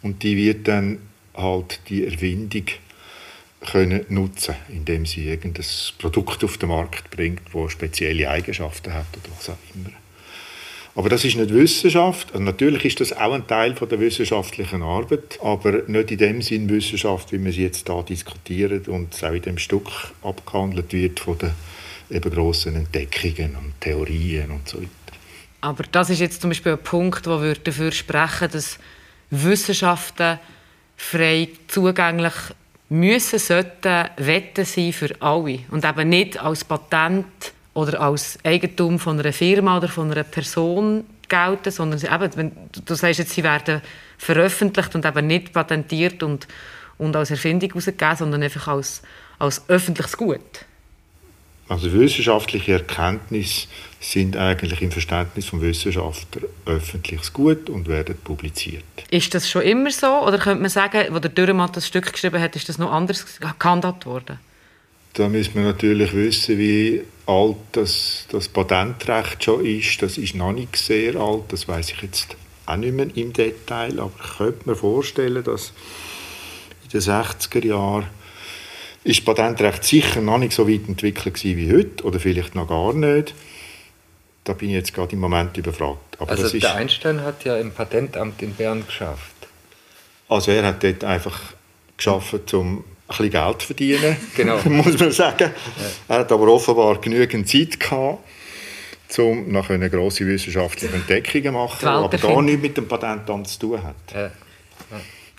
und 0.01 0.23
die 0.23 0.35
wird 0.35 0.67
dann 0.67 0.97
halt 1.35 1.79
die 1.89 2.05
Erfindung 2.05 2.65
können 3.65 4.05
nutzen, 4.09 4.55
indem 4.69 5.05
sie 5.05 5.27
irgendein 5.27 5.65
Produkt 5.97 6.43
auf 6.43 6.57
den 6.57 6.69
Markt 6.69 7.09
bringt, 7.11 7.41
das 7.53 7.71
spezielle 7.71 8.29
Eigenschaften 8.29 8.93
hat 8.93 9.07
oder 9.13 9.35
was 9.35 9.49
auch 9.49 9.57
immer. 9.75 9.89
Aber 10.97 11.09
das 11.09 11.23
ist 11.23 11.37
nicht 11.37 11.53
Wissenschaft. 11.53 12.29
Also 12.33 12.43
natürlich 12.43 12.83
ist 12.83 12.99
das 12.99 13.13
auch 13.13 13.31
ein 13.31 13.45
Teil 13.45 13.75
von 13.75 13.87
der 13.87 13.99
wissenschaftlichen 13.99 14.81
Arbeit, 14.81 15.37
aber 15.43 15.83
nicht 15.85 16.09
in 16.09 16.17
dem 16.17 16.41
Sinn 16.41 16.67
Wissenschaft, 16.69 17.31
wie 17.31 17.45
wir 17.45 17.53
sie 17.53 17.61
jetzt 17.61 17.87
da 17.87 18.01
diskutieren 18.01 18.83
und 18.87 19.13
es 19.13 19.23
auch 19.23 19.31
in 19.31 19.43
dem 19.43 19.59
Stück 19.59 19.87
abgehandelt 20.23 20.91
wird 20.93 21.19
von 21.19 21.37
den 21.37 21.51
eben 22.09 22.31
grossen 22.31 22.77
Entdeckungen 22.77 23.55
und 23.55 23.79
Theorien 23.79 24.49
und 24.49 24.67
so 24.67 24.79
weiter. 24.79 24.89
Aber 25.61 25.83
das 25.91 26.09
ist 26.09 26.19
jetzt 26.19 26.41
zum 26.41 26.49
Beispiel 26.49 26.71
ein 26.71 26.83
Punkt, 26.83 27.27
wir 27.27 27.53
dafür 27.53 27.91
sprechen, 27.91 28.49
dass 28.51 28.79
Wissenschaften 29.29 30.39
frei 30.95 31.49
zugänglich 31.67 32.33
müssen, 32.89 33.37
sollten, 33.37 34.09
wetten 34.17 34.65
sein 34.65 34.93
für 34.93 35.13
alle 35.21 35.59
und 35.69 35.85
eben 35.85 36.09
nicht 36.09 36.41
als 36.41 36.63
Patent 36.63 37.53
oder 37.77 38.01
als 38.01 38.39
Eigentum 38.43 38.97
von 38.97 39.19
einer 39.19 39.31
Firma 39.31 39.77
oder 39.77 39.87
von 39.87 40.11
einer 40.11 40.23
Person 40.23 41.03
gelten, 41.29 41.69
sondern 41.69 41.99
sie, 41.99 42.07
eben, 42.07 42.35
wenn 42.35 42.51
du 42.85 42.95
sagst 42.95 43.19
jetzt, 43.19 43.33
sie 43.33 43.43
werden 43.43 43.83
veröffentlicht 44.17 44.95
und 44.95 45.05
eben 45.05 45.27
nicht 45.27 45.53
patentiert 45.53 46.23
und, 46.23 46.47
und 46.97 47.15
als 47.15 47.29
Erfindung 47.29 47.69
herausgegeben, 47.69 48.15
sondern 48.15 48.41
einfach 48.41 48.67
als, 48.67 49.03
als 49.37 49.69
öffentliches 49.69 50.17
Gut. 50.17 50.65
Also 51.69 51.93
wissenschaftliche 51.93 52.73
Erkenntnisse 52.73 53.67
sind 53.99 54.37
eigentlich 54.37 54.81
im 54.81 54.91
Verständnis 54.91 55.45
vom 55.45 55.61
Wissenschaftler 55.61 56.47
öffentliches 56.65 57.31
Gut 57.31 57.69
und 57.69 57.87
werden 57.87 58.17
publiziert. 58.23 58.83
Ist 59.11 59.35
das 59.35 59.47
schon 59.47 59.61
immer 59.61 59.91
so? 59.91 60.25
Oder 60.25 60.39
könnte 60.39 60.61
man 60.61 60.71
sagen, 60.71 61.05
wo 61.11 61.19
der 61.19 61.29
Dürrematt 61.29 61.77
das 61.77 61.85
Stück 61.85 62.11
geschrieben 62.11 62.41
hat, 62.41 62.55
ist 62.55 62.69
das 62.69 62.79
noch 62.79 62.91
anders 62.91 63.23
gehandhabt 63.59 64.07
worden? 64.07 64.39
Da 65.13 65.29
müssen 65.29 65.55
wir 65.55 65.63
natürlich 65.63 66.13
wissen, 66.13 66.57
wie 66.57 67.01
alt 67.25 67.57
das, 67.71 68.25
das 68.29 68.47
Patentrecht 68.47 69.43
schon 69.43 69.65
ist. 69.65 70.01
Das 70.01 70.17
ist 70.17 70.35
noch 70.35 70.53
nicht 70.53 70.75
sehr 70.75 71.15
alt, 71.15 71.43
das 71.49 71.67
weiß 71.67 71.91
ich 71.91 72.01
jetzt 72.01 72.35
auch 72.65 72.75
nicht 72.75 72.93
mehr 72.93 73.07
im 73.15 73.33
Detail, 73.33 73.99
aber 73.99 74.11
ich 74.21 74.37
könnte 74.37 74.69
mir 74.69 74.75
vorstellen, 74.75 75.43
dass 75.43 75.71
in 76.83 76.89
den 76.89 77.01
60er 77.01 77.65
Jahren 77.65 78.07
ist 79.03 79.19
das 79.19 79.25
Patentrecht 79.25 79.83
sicher 79.83 80.21
noch 80.21 80.37
nicht 80.37 80.53
so 80.53 80.67
weit 80.67 80.87
entwickelt 80.87 81.41
wie 81.43 81.71
heute 81.71 82.03
oder 82.03 82.19
vielleicht 82.19 82.55
noch 82.55 82.67
gar 82.67 82.93
nicht. 82.93 83.33
Da 84.43 84.53
bin 84.53 84.69
ich 84.69 84.75
jetzt 84.75 84.93
gerade 84.93 85.13
im 85.13 85.19
Moment 85.19 85.57
überfragt. 85.57 86.19
Aber 86.19 86.31
also 86.31 86.57
der 86.57 86.75
Einstein 86.75 87.21
hat 87.21 87.43
ja 87.45 87.57
im 87.57 87.71
Patentamt 87.71 88.41
in 88.41 88.53
Bern 88.53 88.85
geschafft. 88.85 89.35
Also 90.29 90.51
er 90.51 90.65
hat 90.65 90.83
dort 90.83 91.03
einfach 91.03 91.39
geschaffen, 91.95 92.41
um 92.53 92.83
bisschen 93.07 93.29
Geld 93.29 93.63
verdienen, 93.63 94.17
Genau. 94.35 94.59
muss 94.65 94.99
man 94.99 95.11
sagen. 95.11 95.51
Er 96.07 96.19
hat 96.19 96.31
aber 96.31 96.47
offenbar 96.47 96.99
genügend 96.99 97.47
Zeit 97.49 97.79
gehabt, 97.79 98.19
um 99.17 99.51
nachher 99.51 99.75
eine 99.75 99.89
grosse 99.89 100.25
wissenschaftliche 100.27 100.93
Entdeckungen 100.93 101.45
zu 101.45 101.51
machen, 101.51 101.77
Die 101.81 101.85
aber 101.87 102.17
gar 102.17 102.41
nichts 102.41 102.61
mit 102.61 102.77
dem 102.77 102.87
Patentamt 102.87 103.47
zu 103.47 103.59
tun 103.59 103.81
hat. 103.83 103.95
Äh, 104.15 104.29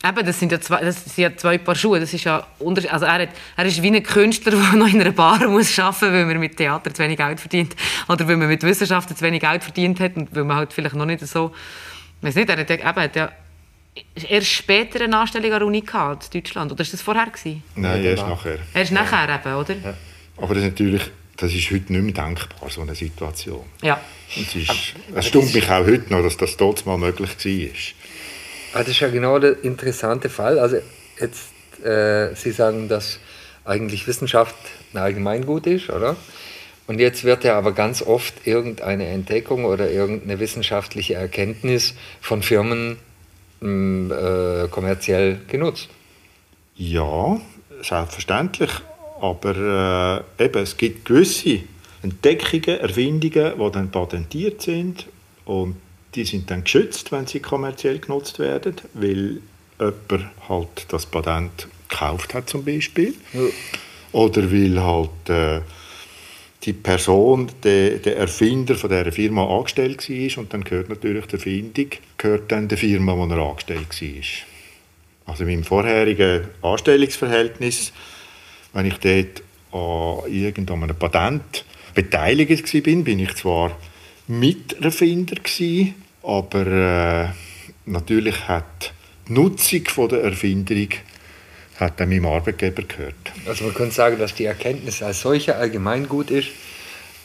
Eben, 0.06 0.24
das 0.24 0.38
sind 0.38 0.52
ja 0.52 0.60
zwei, 0.60 0.80
das 0.80 1.04
sind 1.04 1.18
ja 1.18 1.36
zwei 1.36 1.58
Paar 1.58 1.74
Schuhe. 1.74 1.98
Das 1.98 2.14
ist 2.14 2.22
ja 2.22 2.46
also 2.88 3.04
er, 3.04 3.12
hat, 3.22 3.28
er 3.56 3.64
ist 3.66 3.82
wie 3.82 3.88
ein 3.90 4.00
Künstler, 4.00 4.52
der 4.72 4.72
noch 4.78 4.86
in 4.86 5.00
einer 5.00 5.10
Bar 5.10 5.48
muss 5.48 5.76
arbeiten, 5.76 6.12
weil 6.12 6.24
man 6.24 6.38
mit 6.38 6.56
Theater 6.56 6.94
zu 6.94 7.02
wenig 7.02 7.16
Geld 7.16 7.40
verdient 7.40 7.74
oder 8.08 8.28
weil 8.28 8.36
man 8.36 8.46
mit 8.46 8.62
Wissenschaften 8.62 9.16
zu 9.16 9.24
wenig 9.24 9.40
Geld 9.40 9.64
verdient 9.64 9.98
hat 9.98 10.14
und 10.16 10.34
weil 10.36 10.44
man 10.44 10.56
halt 10.56 10.72
vielleicht 10.72 10.94
noch 10.94 11.04
nicht 11.04 11.26
so, 11.26 11.52
ich 12.20 12.28
weiß 12.28 12.36
nicht, 12.36 12.48
er 12.48 12.58
hat, 12.58 12.70
ja- 12.70 12.76
eben, 12.76 13.02
hat 13.02 13.16
ja 13.16 13.32
erst 14.28 14.48
später 14.48 15.02
eine 15.02 15.16
Anstellung 15.18 15.52
an 15.52 15.58
der 15.58 15.66
Uni 15.66 15.80
gehabt, 15.80 16.34
in 16.34 16.40
Deutschland. 16.40 16.72
Oder 16.72 16.82
ist 16.82 16.92
das 16.92 17.02
vorher 17.02 17.26
gewesen? 17.26 17.62
Nein, 17.76 18.04
erst 18.04 18.26
nachher. 18.26 18.58
Erst 18.74 18.92
nachher 18.92 19.28
eben, 19.34 19.54
oder? 19.54 19.96
Aber 20.36 20.54
das 20.54 20.64
ist 20.64 20.70
natürlich, 20.70 21.02
das 21.36 21.52
ist 21.52 21.70
heute 21.70 21.92
nicht 21.92 22.16
mehr 22.16 22.26
denkbar, 22.26 22.70
so 22.70 22.82
eine 22.82 22.94
Situation. 22.94 23.64
Ja. 23.82 24.00
Es, 24.36 24.54
ist, 24.54 24.94
es 25.14 25.26
stimmt 25.26 25.54
mich 25.54 25.68
auch 25.70 25.86
heute 25.86 26.12
noch, 26.12 26.22
dass 26.22 26.36
das 26.36 26.56
dort 26.56 26.84
mal 26.86 26.98
möglich 26.98 27.30
war. 27.30 28.80
Ah, 28.80 28.84
das 28.84 28.88
ist 28.88 29.00
ja 29.00 29.08
genau 29.08 29.38
der 29.38 29.64
interessante 29.64 30.28
Fall. 30.28 30.58
Also 30.58 30.76
jetzt, 31.18 31.84
äh, 31.84 32.34
Sie 32.34 32.52
sagen, 32.52 32.88
dass 32.88 33.18
eigentlich 33.64 34.06
Wissenschaft 34.06 34.56
ein 34.92 34.98
Allgemeingut 34.98 35.66
ist, 35.66 35.90
oder? 35.90 36.16
Und 36.86 37.00
jetzt 37.00 37.24
wird 37.24 37.44
ja 37.44 37.56
aber 37.56 37.72
ganz 37.72 38.00
oft 38.02 38.46
irgendeine 38.46 39.06
Entdeckung 39.08 39.66
oder 39.66 39.90
irgendeine 39.90 40.40
wissenschaftliche 40.40 41.14
Erkenntnis 41.14 41.94
von 42.20 42.42
Firmen 42.42 42.96
mh, 43.60 44.14
äh, 44.14 44.68
kommerziell 44.68 45.40
genutzt. 45.46 45.88
Ja, 46.76 47.40
selbstverständlich. 47.82 48.70
Aber 49.20 50.24
äh, 50.38 50.44
eben, 50.44 50.62
es 50.62 50.76
gibt 50.76 51.04
gewisse 51.04 51.60
Entdeckungen, 52.02 52.80
Erfindungen, 52.80 53.52
die 53.58 53.70
dann 53.72 53.90
patentiert 53.90 54.62
sind. 54.62 55.06
Und 55.44 55.76
die 56.14 56.24
sind 56.24 56.50
dann 56.50 56.64
geschützt, 56.64 57.10
wenn 57.12 57.26
sie 57.26 57.40
kommerziell 57.40 57.98
genutzt 57.98 58.38
werden, 58.38 58.76
weil 58.94 59.40
jemand 59.78 60.30
halt 60.48 60.86
das 60.88 61.06
Patent 61.06 61.68
gekauft 61.88 62.34
hat 62.34 62.48
zum 62.48 62.64
Beispiel. 62.64 63.14
Oder 64.12 64.50
weil 64.50 64.82
halt 64.82 65.28
äh, 65.28 65.60
die 66.64 66.72
Person, 66.72 67.50
der, 67.62 67.98
der 67.98 68.16
Erfinder 68.16 68.74
von 68.74 68.90
dieser 68.90 69.12
Firma 69.12 69.46
angestellt 69.46 70.08
war 70.08 70.38
und 70.38 70.52
dann 70.52 70.64
gehört 70.64 70.88
natürlich 70.88 71.26
die 71.26 71.34
Erfindung 71.34 71.86
gehört 72.16 72.50
dann 72.50 72.68
der 72.68 72.78
Firma, 72.78 73.16
wo 73.16 73.26
er 73.26 73.38
angestellt 73.38 74.00
war. 74.00 75.32
Also 75.32 75.44
in 75.44 75.50
meinem 75.50 75.64
vorherigen 75.64 76.48
Anstellungsverhältnis, 76.62 77.92
wenn 78.72 78.86
ich 78.86 78.96
dort 78.98 79.42
an 79.72 80.32
irgendeinem 80.32 80.96
Patent 80.96 81.64
beteiligt 81.94 82.74
war, 82.74 82.80
bin, 82.80 83.18
ich 83.18 83.34
zwar 83.34 83.76
Miterfinder 84.26 85.36
aber 86.22 86.66
äh, 86.66 87.28
natürlich 87.86 88.48
hat 88.48 88.92
die 89.28 89.32
Nutzung 89.32 89.84
von 89.86 90.08
der 90.08 90.22
Erfinderung 90.24 90.88
hat 91.78 92.00
dann 92.00 92.08
meinem 92.08 92.26
Arbeitgeber 92.26 92.82
gehört. 92.82 93.14
Also 93.46 93.64
man 93.64 93.74
könnte 93.74 93.94
sagen, 93.94 94.18
dass 94.18 94.34
die 94.34 94.44
Erkenntnis 94.44 95.02
als 95.02 95.20
solche 95.20 95.56
allgemeingut 95.56 96.30
ist, 96.30 96.48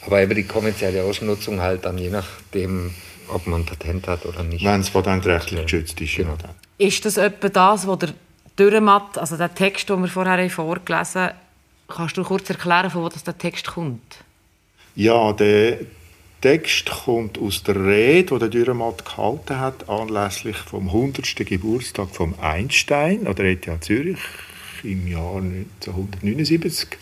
aber 0.06 0.22
eben 0.22 0.36
die 0.36 0.44
kommerzielle 0.44 1.04
Ausnutzung 1.04 1.62
halt 1.62 1.86
dann 1.86 1.98
je 1.98 2.10
nachdem, 2.10 2.94
ob 3.30 3.48
man 3.48 3.62
ein 3.62 3.66
Patent 3.66 4.08
hat 4.08 4.26
oder 4.26 4.44
nicht. 4.44 4.64
Wenn 4.64 4.82
es 4.82 4.90
patentrechtlich 4.90 5.64
geschützt 5.64 6.00
ist. 6.02 6.16
Genau. 6.16 6.32
Ja, 6.32 6.38
dann. 6.38 6.56
Ist 6.78 7.06
das 7.06 7.18
etwa 7.18 7.50
das, 7.50 7.88
was 7.88 8.00
der 8.00 8.10
Dürrematt, 8.58 9.18
also 9.18 9.38
der 9.38 9.54
Text, 9.54 9.90
den 9.90 10.02
wir 10.02 10.08
vorher 10.08 10.50
vorgelesen 10.50 11.22
haben, 11.22 11.36
kannst 11.88 12.18
du 12.18 12.24
kurz 12.24 12.50
erklären, 12.50 12.90
von 12.90 13.04
wo 13.04 13.10
das 13.10 13.24
der 13.24 13.38
Text 13.38 13.68
kommt? 13.68 14.18
Ja, 14.96 15.34
der 15.34 15.80
Text 16.44 16.92
kommt 17.06 17.40
aus 17.40 17.64
der 17.64 17.86
Rede, 17.86 18.34
die 18.34 18.40
der 18.40 18.50
Dürrematt 18.50 19.06
gehalten 19.06 19.62
hat, 19.62 19.88
anlässlich 19.88 20.58
vom 20.58 20.88
100. 20.88 21.38
Geburtstag 21.46 22.10
von 22.10 22.38
Einstein 22.38 23.28
an 23.28 23.36
der 23.36 23.46
ETH 23.46 23.66
Zürich 23.80 24.20
im 24.84 25.08
Jahr 25.08 25.38
1979. 25.38 26.98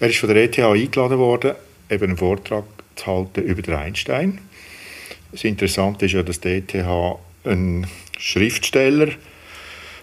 Er 0.00 0.08
ist 0.08 0.18
von 0.18 0.28
der 0.28 0.42
ETH 0.42 0.58
eingeladen 0.58 1.18
worden, 1.18 1.54
eben 1.88 2.02
einen 2.02 2.16
Vortrag 2.16 2.64
zu 2.96 3.06
halten 3.06 3.44
über 3.44 3.62
den 3.62 3.76
Einstein. 3.76 4.40
Das 5.30 5.44
Interessante 5.44 6.06
ist 6.06 6.12
ja, 6.14 6.24
dass 6.24 6.40
die 6.40 6.48
ETH 6.48 6.74
einen 7.44 7.86
Schriftsteller, 8.18 9.12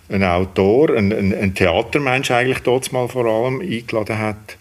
einen 0.07 0.23
Autor, 0.23 0.95
einen, 0.95 1.33
einen, 1.33 1.55
Theatermensch 1.55 2.31
eigentlich 2.31 2.59
dort 2.59 2.89
mal 2.93 3.09
vor 3.09 3.25
allem 3.25 3.59
eingeladen 3.59 4.17
hat, 4.17 4.57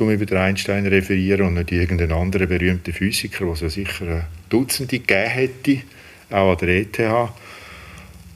um 0.00 0.10
über 0.10 0.26
den 0.26 0.38
Einstein 0.38 0.86
referieren 0.86 1.46
und 1.46 1.54
nicht 1.54 1.72
irgendeinen 1.72 2.12
anderen 2.12 2.48
berühmten 2.48 2.92
Physiker, 2.92 3.46
es 3.52 3.60
ja 3.60 3.68
sicher 3.68 4.26
Dutzende 4.48 4.98
gegeben 4.98 5.28
hätte, 5.28 5.82
auch 6.30 6.52
an 6.52 6.58
der 6.58 6.68
ETH. 6.68 7.30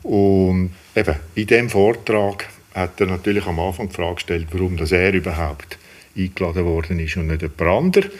Und 0.03 0.71
eben, 0.95 1.15
in 1.35 1.47
diesem 1.47 1.71
Vortrag 1.71 2.49
hat 2.75 3.01
er 3.01 3.07
natürlich 3.07 3.47
am 3.47 3.61
Anfang 3.61 3.89
die 3.89 3.95
Frage 3.95 4.15
gestellt, 4.17 4.49
warum 4.51 4.77
das 4.77 4.93
er 4.93 5.13
überhaupt 5.13 5.79
eingeladen 6.17 6.65
worden 6.65 6.99
ist 6.99 7.17
und 7.17 7.29
nicht 7.29 7.43
jemand 7.43 7.61
anderer 7.61 8.11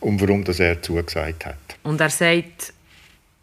und 0.00 0.20
warum 0.20 0.44
das 0.44 0.60
er 0.60 0.82
zugesagt 0.82 1.46
hat. 1.46 1.56
Und 1.82 2.00
er 2.00 2.10
sagt, 2.10 2.72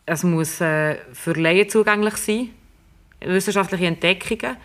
es 0.06 0.24
muss 0.24 0.62
äh, 0.62 0.96
für 1.14 1.34
Laien 1.34 1.70
zugänglich 1.70 2.16
sein, 2.18 2.50
wissenschaftliche 3.22 3.86
Entdeckungen, 3.86 4.58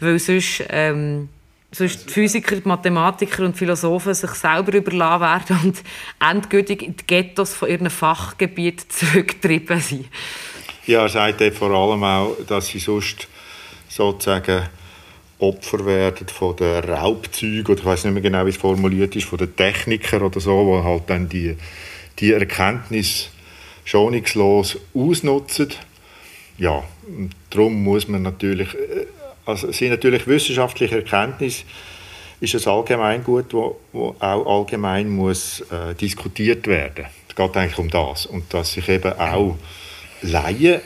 weil 0.00 0.18
sonst, 0.18 0.64
ähm, 0.70 1.28
sonst 1.72 2.10
Physiker, 2.10 2.56
Mathematiker 2.64 3.44
und 3.44 3.56
Philosophen 3.56 4.14
sich 4.14 4.30
selber 4.30 4.74
überlassen 4.74 5.52
werden 5.52 5.60
und 5.64 5.82
endgültig 6.20 6.82
in 6.82 6.96
die 6.96 7.06
Ghettos 7.06 7.54
von 7.54 7.68
ihren 7.68 7.90
Fachgebieten 7.90 8.88
zurückgetrieben 8.88 9.80
sind. 9.80 10.06
Ja, 10.86 11.02
er 11.02 11.08
sagt 11.08 11.40
eben 11.40 11.56
vor 11.56 11.70
allem 11.70 12.04
auch, 12.04 12.36
dass 12.46 12.68
sie 12.68 12.78
sonst 12.78 13.28
sozusagen 13.88 14.68
Opfer 15.38 15.84
werden 15.86 16.28
von 16.28 16.54
den 16.56 16.84
Raubzeugen, 16.84 17.66
oder 17.66 17.80
ich 17.80 17.84
weiß 17.84 18.04
nicht 18.04 18.14
mehr 18.14 18.22
genau, 18.22 18.46
wie 18.46 18.50
es 18.50 18.56
formuliert 18.56 19.16
ist, 19.16 19.26
von 19.26 19.38
den 19.38 19.56
Technikern 19.56 20.22
oder 20.22 20.40
so, 20.40 20.78
die 20.78 20.84
halt 20.84 21.02
dann 21.08 21.28
die, 21.28 21.56
die 22.18 22.32
Erkenntnis 22.32 23.30
schonungslos 23.84 24.78
ausnutzen. 24.94 25.70
Ja, 26.58 26.84
darum 27.50 27.82
muss 27.82 28.06
man 28.06 28.22
natürlich, 28.22 28.72
äh, 28.74 29.06
also 29.46 29.72
sind 29.72 29.90
natürlich 29.90 30.26
wissenschaftliche 30.26 30.96
Erkenntnisse, 30.96 31.64
ist 32.40 32.54
ein 32.54 32.72
Allgemeingut, 32.72 33.52
wo, 33.52 33.78
wo 33.92 34.16
auch 34.18 34.58
allgemein 34.60 35.08
muss 35.08 35.60
äh, 35.70 35.94
diskutiert 35.94 36.66
werden. 36.66 37.06
Es 37.28 37.36
geht 37.36 37.56
eigentlich 37.56 37.78
um 37.78 37.88
das 37.88 38.26
und 38.26 38.52
dass 38.52 38.72
sich 38.72 38.88
eben 38.88 39.12
auch 39.12 39.56
Laien, 40.22 40.80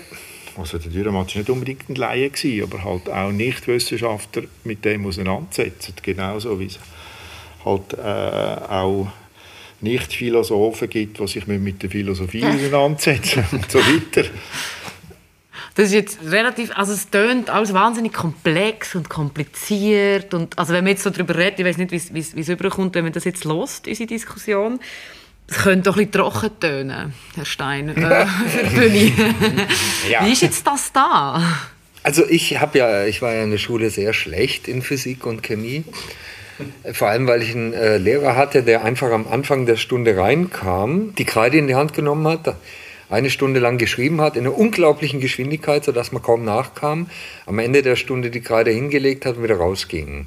also 0.57 0.79
der 0.79 0.91
Dürrematt 0.91 1.35
war 1.35 1.41
nicht 1.41 1.51
unbedingt 1.51 1.89
ein 1.89 1.97
Laie, 1.97 2.31
gewesen, 2.31 2.63
aber 2.63 2.85
halt 2.85 3.11
auch 3.11 3.33
Nichtwissenschaftler 3.33 4.45
mit 4.65 4.85
dem 4.85 5.07
auseinandersetzen, 5.07 5.95
genauso 6.03 6.59
wie 6.61 6.67
es 6.67 6.79
halt 7.65 7.95
äh, 7.95 8.73
auch 8.73 9.09
Nicht-Philosophen 9.81 10.89
gibt, 10.89 11.19
die 11.19 11.27
sich 11.27 11.47
mit 11.47 11.83
der 11.83 11.91
Philosophie 11.91 12.45
auseinandersetzen 12.45 13.45
und 13.53 13.71
so 13.71 13.79
weiter. 13.79 14.29
Das 15.77 15.87
ist 15.87 15.93
jetzt 15.93 16.19
relativ, 16.25 16.71
also 16.77 16.93
es 16.95 17.11
tönt 17.11 17.51
alles 17.51 17.73
wahnsinnig 17.75 18.13
komplex 18.15 18.95
und 18.95 19.09
kompliziert 19.11 20.33
und 20.33 20.59
also 20.59 20.73
wenn 20.73 20.83
man 20.85 20.93
jetzt 20.93 21.03
so 21.03 21.11
darüber 21.11 21.37
redet, 21.37 21.59
ich 21.61 21.67
weiß 21.67 21.77
nicht, 21.77 21.91
wie 21.93 22.19
es- 22.41 22.49
rüberkommt, 22.49 22.95
wenn 22.95 23.05
man 23.05 23.13
das 23.13 23.25
jetzt 23.25 23.45
lost, 23.45 23.87
unsere 23.87 24.07
Diskussion, 24.07 24.81
es 25.49 25.59
könnte 25.59 25.91
doch 25.91 25.97
ein 25.99 26.07
bisschen 26.09 26.13
trocken 26.13 26.51
tönen, 26.61 27.13
Herr 27.35 27.45
Stein, 27.45 27.91
äh, 27.91 28.27
für 28.49 28.89
die 28.89 29.11
Bühne. 29.11 29.35
Wie 30.23 30.33
ist 30.33 30.43
jetzt 30.43 30.67
das 30.67 30.93
da? 30.93 31.43
Also 32.03 32.25
ich 32.29 32.59
habe 32.59 32.79
ja, 32.79 33.05
ich 33.05 33.21
war 33.21 33.35
ja 33.35 33.43
in 33.45 33.51
der 33.51 33.59
Schule 33.59 33.91
sehr 33.91 34.13
schlecht 34.15 34.69
in 34.69 34.81
Physik 34.81 35.27
und 35.27 35.43
Chemie. 35.43 35.85
Vor 36.95 37.09
allem, 37.09 37.27
weil 37.27 37.43
ich 37.43 37.51
einen 37.55 37.75
äh, 37.75 37.99
Lehrer 37.99 38.35
hatte, 38.35 38.63
der 38.63 38.83
einfach 38.83 39.11
am 39.11 39.29
Anfang 39.29 39.67
der 39.67 39.77
Stunde 39.77 40.17
reinkam, 40.17 41.15
die 41.17 41.27
Kreide 41.27 41.59
in 41.59 41.67
die 41.67 41.75
Hand 41.75 41.93
genommen 41.93 42.27
hat, 42.29 42.57
eine 43.09 43.31
Stunde 43.31 43.61
lang 43.61 43.79
geschrieben 43.79 44.21
hat, 44.21 44.37
in 44.37 44.47
einer 44.47 44.57
unglaublichen 44.57 45.21
Geschwindigkeit, 45.21 45.85
sodass 45.85 46.13
man 46.13 46.23
kaum 46.23 46.45
nachkam, 46.45 47.09
am 47.47 47.59
Ende 47.59 47.83
der 47.83 47.97
Stunde 47.97 48.31
die 48.31 48.41
Kreide 48.41 48.71
hingelegt 48.71 49.27
hat 49.27 49.37
und 49.37 49.43
wieder 49.43 49.57
rausging. 49.57 50.27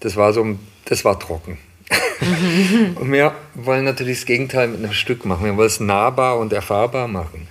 Das 0.00 0.16
war 0.16 0.32
so, 0.32 0.56
das 0.84 1.04
war 1.04 1.18
trocken. 1.18 1.58
und 3.00 3.12
wir 3.12 3.34
wollen 3.54 3.84
natürlich 3.84 4.18
das 4.18 4.26
Gegenteil 4.26 4.68
mit 4.68 4.78
einem 4.78 4.92
Stück 4.92 5.24
machen. 5.24 5.44
Wir 5.44 5.56
wollen 5.56 5.66
es 5.66 5.80
nahbar 5.80 6.38
und 6.38 6.52
erfahrbar 6.52 7.08
machen. 7.08 7.46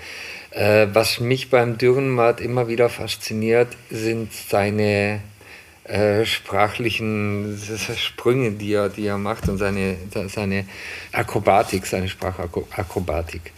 Äh, 0.51 0.88
was 0.93 1.19
mich 1.19 1.50
beim 1.50 1.77
Dürrenmatt 1.77 2.41
immer 2.41 2.67
wieder 2.67 2.89
fasziniert, 2.89 3.69
sind 3.89 4.31
seine 4.34 5.22
äh, 5.84 6.25
sprachlichen 6.25 7.60
Sprünge, 7.98 8.51
die 8.51 8.74
er, 8.74 8.89
die 8.89 9.05
er 9.05 9.17
macht 9.17 9.48
und 9.50 9.57
seine, 9.57 9.98
seine 10.27 10.65
Akrobatik, 11.12 11.86
seine 11.86 12.07
Sprachakrobatik. 12.10 13.51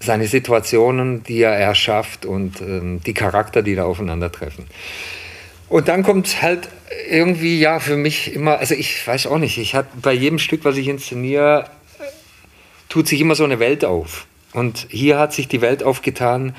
Seine 0.00 0.26
Situationen, 0.26 1.22
die 1.24 1.42
er 1.42 1.52
erschafft 1.52 2.24
und 2.24 2.60
ähm, 2.60 3.00
die 3.04 3.14
Charakter, 3.14 3.62
die 3.62 3.74
da 3.74 3.84
aufeinandertreffen. 3.84 4.64
Und 5.68 5.88
dann 5.88 6.02
kommt 6.02 6.42
halt 6.42 6.68
irgendwie, 7.08 7.60
ja, 7.60 7.78
für 7.78 7.96
mich 7.96 8.34
immer, 8.34 8.58
also 8.58 8.74
ich 8.74 9.06
weiß 9.06 9.26
auch 9.26 9.38
nicht, 9.38 9.58
ich 9.58 9.74
hatte 9.74 9.90
bei 10.00 10.12
jedem 10.12 10.38
Stück, 10.38 10.64
was 10.64 10.76
ich 10.76 10.88
inszeniere, 10.88 11.66
tut 12.88 13.06
sich 13.06 13.20
immer 13.20 13.34
so 13.34 13.44
eine 13.44 13.60
Welt 13.60 13.84
auf. 13.84 14.26
Und 14.52 14.86
hier 14.90 15.18
hat 15.18 15.32
sich 15.32 15.48
die 15.48 15.60
Welt 15.60 15.82
aufgetan, 15.82 16.56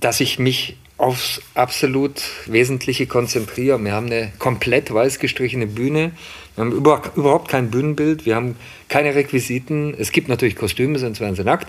dass 0.00 0.20
ich 0.20 0.38
mich 0.38 0.76
aufs 0.98 1.42
absolut 1.54 2.22
Wesentliche 2.46 3.06
konzentriere. 3.06 3.82
Wir 3.82 3.92
haben 3.92 4.06
eine 4.06 4.32
komplett 4.38 4.92
weiß 4.92 5.18
gestrichene 5.18 5.66
Bühne. 5.66 6.12
Wir 6.54 6.64
haben 6.64 6.72
überhaupt 6.72 7.48
kein 7.48 7.70
Bühnenbild. 7.70 8.24
Wir 8.24 8.34
haben 8.34 8.56
keine 8.88 9.14
Requisiten. 9.14 9.94
Es 9.96 10.10
gibt 10.10 10.28
natürlich 10.28 10.56
Kostüme, 10.56 10.98
sonst 10.98 11.20
wären 11.20 11.36
sie 11.36 11.44
nackt. 11.44 11.68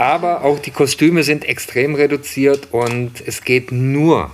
Aber 0.00 0.44
auch 0.44 0.58
die 0.58 0.70
Kostüme 0.70 1.24
sind 1.24 1.44
extrem 1.44 1.94
reduziert 1.94 2.68
und 2.70 3.22
es 3.26 3.44
geht 3.44 3.70
nur 3.70 4.30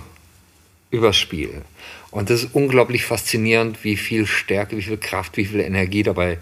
übers 0.91 1.17
Spiel. 1.17 1.61
Und 2.09 2.29
das 2.29 2.43
ist 2.43 2.55
unglaublich 2.55 3.03
faszinierend, 3.03 3.83
wie 3.83 3.97
viel 3.97 4.27
Stärke, 4.27 4.77
wie 4.77 4.81
viel 4.81 4.95
Kraft, 4.95 5.35
wie 5.35 5.43
viel 5.43 5.59
Energie 5.59 6.03
dabei 6.03 6.37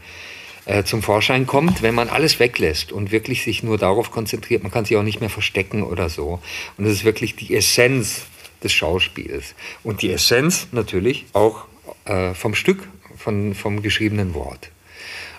äh, 0.65 0.83
zum 0.83 1.01
Vorschein 1.01 1.47
kommt, 1.47 1.81
wenn 1.81 1.95
man 1.95 2.09
alles 2.09 2.39
weglässt 2.39 2.91
und 2.91 3.11
wirklich 3.11 3.43
sich 3.43 3.63
nur 3.63 3.79
darauf 3.79 4.11
konzentriert. 4.11 4.61
Man 4.61 4.71
kann 4.71 4.85
sich 4.85 4.95
auch 4.95 5.01
nicht 5.01 5.21
mehr 5.21 5.31
verstecken 5.31 5.81
oder 5.81 6.07
so. 6.09 6.39
Und 6.77 6.85
das 6.85 6.93
ist 6.93 7.03
wirklich 7.03 7.35
die 7.35 7.55
Essenz 7.55 8.27
des 8.63 8.73
Schauspiels. 8.73 9.55
Und 9.83 10.03
die 10.03 10.11
Essenz 10.11 10.67
natürlich 10.71 11.25
auch 11.33 11.65
äh, 12.05 12.35
vom 12.35 12.53
Stück, 12.53 12.87
von, 13.17 13.55
vom 13.55 13.81
geschriebenen 13.81 14.35
Wort. 14.35 14.69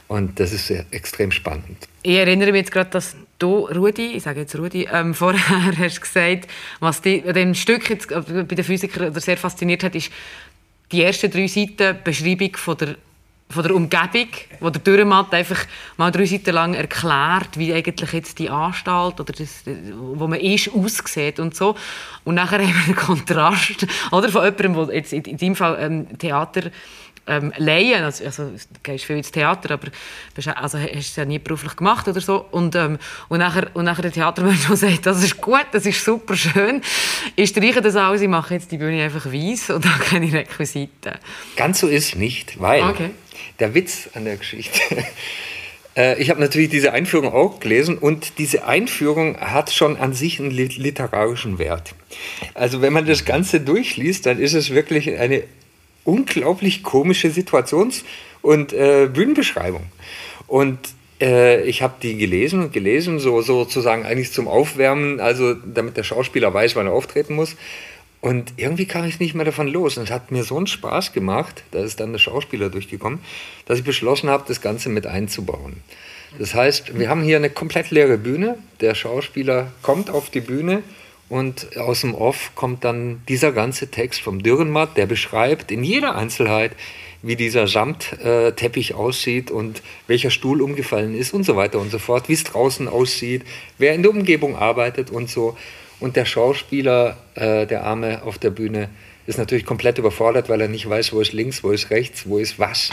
Und 0.08 0.40
das 0.40 0.52
ist 0.52 0.70
extrem 0.90 1.30
spannend. 1.30 1.86
Ich 2.02 2.16
erinnere 2.16 2.50
mich 2.50 2.62
jetzt 2.62 2.72
gerade, 2.72 2.90
dass 2.90 3.14
du, 3.38 3.66
Rudi, 3.66 4.12
ich 4.16 4.22
sage 4.22 4.40
jetzt 4.40 4.56
Rudi, 4.56 4.88
ähm, 4.90 5.14
vorher 5.14 5.76
hast 5.78 6.00
gesagt, 6.00 6.48
was 6.80 7.00
dich 7.00 7.22
dem 7.22 7.54
Stück 7.54 7.90
jetzt 7.90 8.10
äh, 8.10 8.20
bei 8.20 8.54
den 8.54 8.64
Physikern 8.64 9.14
sehr 9.14 9.36
fasziniert 9.36 9.82
hat, 9.82 9.94
ist 9.94 10.10
die 10.92 11.02
ersten 11.02 11.30
drei 11.30 11.46
Seiten 11.46 11.98
Beschreibung 12.04 12.56
von 12.56 12.76
der 12.76 12.96
von 13.48 13.62
der 13.62 13.74
Umgebung, 13.74 14.28
wo 14.58 14.70
der 14.70 14.82
Dürrematt 14.82 15.32
einfach 15.32 15.66
mal 15.96 16.10
drei 16.10 16.26
Seiten 16.26 16.52
lang 16.52 16.74
erklärt, 16.74 17.56
wie 17.56 17.72
eigentlich 17.72 18.12
jetzt 18.12 18.38
die 18.38 18.50
Anstalt 18.50 19.20
oder 19.20 19.32
das, 19.32 19.62
wo 19.94 20.26
man 20.26 20.40
ist, 20.40 20.72
aussieht 20.74 21.38
und 21.38 21.54
so. 21.54 21.76
Und 22.24 22.34
nachher 22.34 22.58
haben 22.62 22.74
wir 22.74 22.84
einen 22.86 22.96
Kontrast 22.96 23.86
oder, 24.10 24.28
von 24.30 24.44
jemandem, 24.44 24.86
der 24.86 24.96
jetzt 24.96 25.12
in, 25.12 25.22
in 25.22 25.36
deinem 25.36 25.54
Fall 25.54 25.78
ähm, 25.80 26.18
Theater 26.18 26.70
ähm, 27.26 27.52
leihen. 27.56 28.02
Also, 28.02 28.24
also 28.24 28.44
du 28.44 28.80
gehst 28.82 29.04
viel 29.04 29.16
ins 29.16 29.30
Theater, 29.30 29.74
aber 29.74 29.88
bist, 30.34 30.48
also, 30.48 30.78
hast 30.78 30.94
es 30.94 31.16
ja 31.16 31.24
nie 31.24 31.38
beruflich 31.38 31.76
gemacht 31.76 32.06
oder 32.08 32.20
so. 32.20 32.46
Und, 32.50 32.74
ähm, 32.74 32.98
und, 33.28 33.38
nachher, 33.38 33.70
und 33.74 33.84
nachher 33.84 34.02
der 34.02 34.12
Theatermensch, 34.12 34.66
der 34.68 34.76
sagt, 34.76 35.06
das 35.06 35.22
ist 35.22 35.40
gut, 35.40 35.66
das 35.72 35.86
ist 35.86 36.04
super 36.04 36.36
schön. 36.36 36.80
Ich 37.34 37.50
streiche 37.50 37.80
das 37.80 37.96
alles, 37.96 38.20
ich 38.20 38.28
mache 38.28 38.54
jetzt 38.54 38.70
die 38.70 38.78
Bühne 38.78 39.02
einfach 39.02 39.26
weiss 39.26 39.70
und 39.70 39.84
habe 39.84 40.04
keine 40.10 40.32
Requisiten. 40.32 41.14
Ganz 41.56 41.80
so 41.80 41.88
ist 41.88 42.08
es 42.08 42.14
nicht, 42.14 42.60
weil 42.60 42.82
okay. 42.82 43.10
der 43.58 43.74
Witz 43.74 44.08
an 44.14 44.24
der 44.24 44.36
Geschichte... 44.36 44.80
Äh, 45.96 46.20
ich 46.20 46.28
habe 46.28 46.40
natürlich 46.40 46.68
diese 46.68 46.92
Einführung 46.92 47.32
auch 47.32 47.58
gelesen 47.58 47.96
und 47.96 48.38
diese 48.38 48.66
Einführung 48.66 49.40
hat 49.40 49.72
schon 49.72 49.96
an 49.96 50.12
sich 50.12 50.38
einen 50.38 50.50
literarischen 50.50 51.58
Wert. 51.58 51.94
Also 52.52 52.82
wenn 52.82 52.92
man 52.92 53.06
das 53.06 53.24
Ganze 53.24 53.60
durchliest, 53.60 54.26
dann 54.26 54.38
ist 54.38 54.52
es 54.52 54.74
wirklich 54.74 55.18
eine 55.18 55.42
unglaublich 56.06 56.82
komische 56.82 57.28
Situations- 57.28 58.04
und 58.40 58.72
äh, 58.72 59.08
Bühnenbeschreibung. 59.12 59.82
Und 60.46 60.78
äh, 61.20 61.62
ich 61.62 61.82
habe 61.82 61.94
die 62.00 62.16
gelesen 62.16 62.62
und 62.62 62.72
gelesen, 62.72 63.18
so, 63.18 63.42
sozusagen 63.42 64.06
eigentlich 64.06 64.32
zum 64.32 64.48
Aufwärmen, 64.48 65.20
also 65.20 65.54
damit 65.54 65.96
der 65.96 66.04
Schauspieler 66.04 66.54
weiß, 66.54 66.76
wann 66.76 66.86
er 66.86 66.92
auftreten 66.92 67.34
muss. 67.34 67.56
Und 68.20 68.54
irgendwie 68.56 68.86
kam 68.86 69.04
ich 69.04 69.20
nicht 69.20 69.34
mehr 69.34 69.44
davon 69.44 69.68
los. 69.68 69.98
Und 69.98 70.04
es 70.04 70.10
hat 70.10 70.30
mir 70.30 70.42
so 70.42 70.56
einen 70.56 70.66
Spaß 70.66 71.12
gemacht, 71.12 71.64
da 71.72 71.80
ist 71.80 72.00
dann 72.00 72.12
der 72.12 72.18
Schauspieler 72.18 72.70
durchgekommen, 72.70 73.20
dass 73.66 73.78
ich 73.78 73.84
beschlossen 73.84 74.30
habe, 74.30 74.44
das 74.48 74.60
Ganze 74.60 74.88
mit 74.88 75.06
einzubauen. 75.06 75.76
Das 76.38 76.54
heißt, 76.54 76.98
wir 76.98 77.08
haben 77.08 77.22
hier 77.22 77.36
eine 77.36 77.50
komplett 77.50 77.90
leere 77.90 78.18
Bühne. 78.18 78.58
Der 78.80 78.94
Schauspieler 78.94 79.72
kommt 79.82 80.10
auf 80.10 80.30
die 80.30 80.40
Bühne 80.40 80.82
und 81.28 81.76
aus 81.76 82.02
dem 82.02 82.14
Off 82.14 82.52
kommt 82.54 82.84
dann 82.84 83.22
dieser 83.28 83.52
ganze 83.52 83.90
Text 83.90 84.20
vom 84.20 84.42
Dürrenmatt, 84.42 84.96
der 84.96 85.06
beschreibt 85.06 85.72
in 85.72 85.82
jeder 85.82 86.14
Einzelheit, 86.14 86.72
wie 87.22 87.34
dieser 87.34 87.66
Samtteppich 87.66 88.94
aussieht 88.94 89.50
und 89.50 89.82
welcher 90.06 90.30
Stuhl 90.30 90.62
umgefallen 90.62 91.16
ist 91.16 91.34
und 91.34 91.44
so 91.44 91.56
weiter 91.56 91.80
und 91.80 91.90
so 91.90 91.98
fort, 91.98 92.28
wie 92.28 92.34
es 92.34 92.44
draußen 92.44 92.86
aussieht, 92.86 93.42
wer 93.78 93.94
in 93.94 94.02
der 94.02 94.12
Umgebung 94.12 94.56
arbeitet 94.56 95.10
und 95.10 95.28
so. 95.28 95.56
Und 95.98 96.14
der 96.14 96.26
Schauspieler, 96.26 97.16
äh, 97.34 97.66
der 97.66 97.84
Arme 97.84 98.22
auf 98.22 98.38
der 98.38 98.50
Bühne, 98.50 98.90
ist 99.26 99.38
natürlich 99.38 99.64
komplett 99.64 99.98
überfordert, 99.98 100.48
weil 100.48 100.60
er 100.60 100.68
nicht 100.68 100.88
weiß, 100.88 101.12
wo 101.12 101.20
ist 101.20 101.32
links, 101.32 101.64
wo 101.64 101.70
ist 101.70 101.90
rechts, 101.90 102.28
wo 102.28 102.38
ist 102.38 102.58
was. 102.58 102.90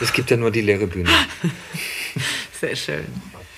Es 0.00 0.12
gibt 0.12 0.30
ja 0.30 0.36
nur 0.36 0.50
die 0.50 0.60
leere 0.60 0.86
Bühne. 0.86 1.10
Sehr 2.60 2.76
schön. 2.76 3.04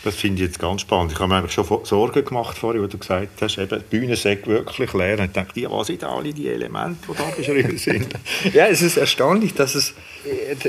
Das 0.05 0.17
finde 0.17 0.43
ich 0.43 0.49
jetzt 0.49 0.59
ganz 0.59 0.83
spannend. 0.83 1.13
Ich 1.13 1.19
habe 1.19 1.29
mir 1.29 1.39
eigentlich 1.39 1.53
schon 1.53 1.65
Sorgen 1.85 2.25
gemacht 2.27 2.59
vorhin, 2.59 2.83
wo 2.83 2.87
du 2.87 2.99
gesagt 2.99 3.41
hast, 3.41 3.57
eben, 3.57 3.83
die 3.91 3.99
Bühne 3.99 4.17
sagt 4.17 4.47
wirklich 4.47 4.93
leer. 4.93 5.19
Und 5.19 5.25
ich 5.25 5.33
denke, 5.33 5.61
ja, 5.61 5.71
was 5.71 5.87
sind 5.87 6.05
alle 6.05 6.35
die 6.35 6.47
Elemente, 6.47 7.09
die 7.09 7.17
da 7.17 7.25
beschrieben 7.35 7.79
sind? 7.79 8.09
ja, 8.53 8.67
es 8.67 8.83
ist 8.83 8.99
erstaunlich, 8.99 9.55
dass 9.55 9.75
es, 9.75 9.95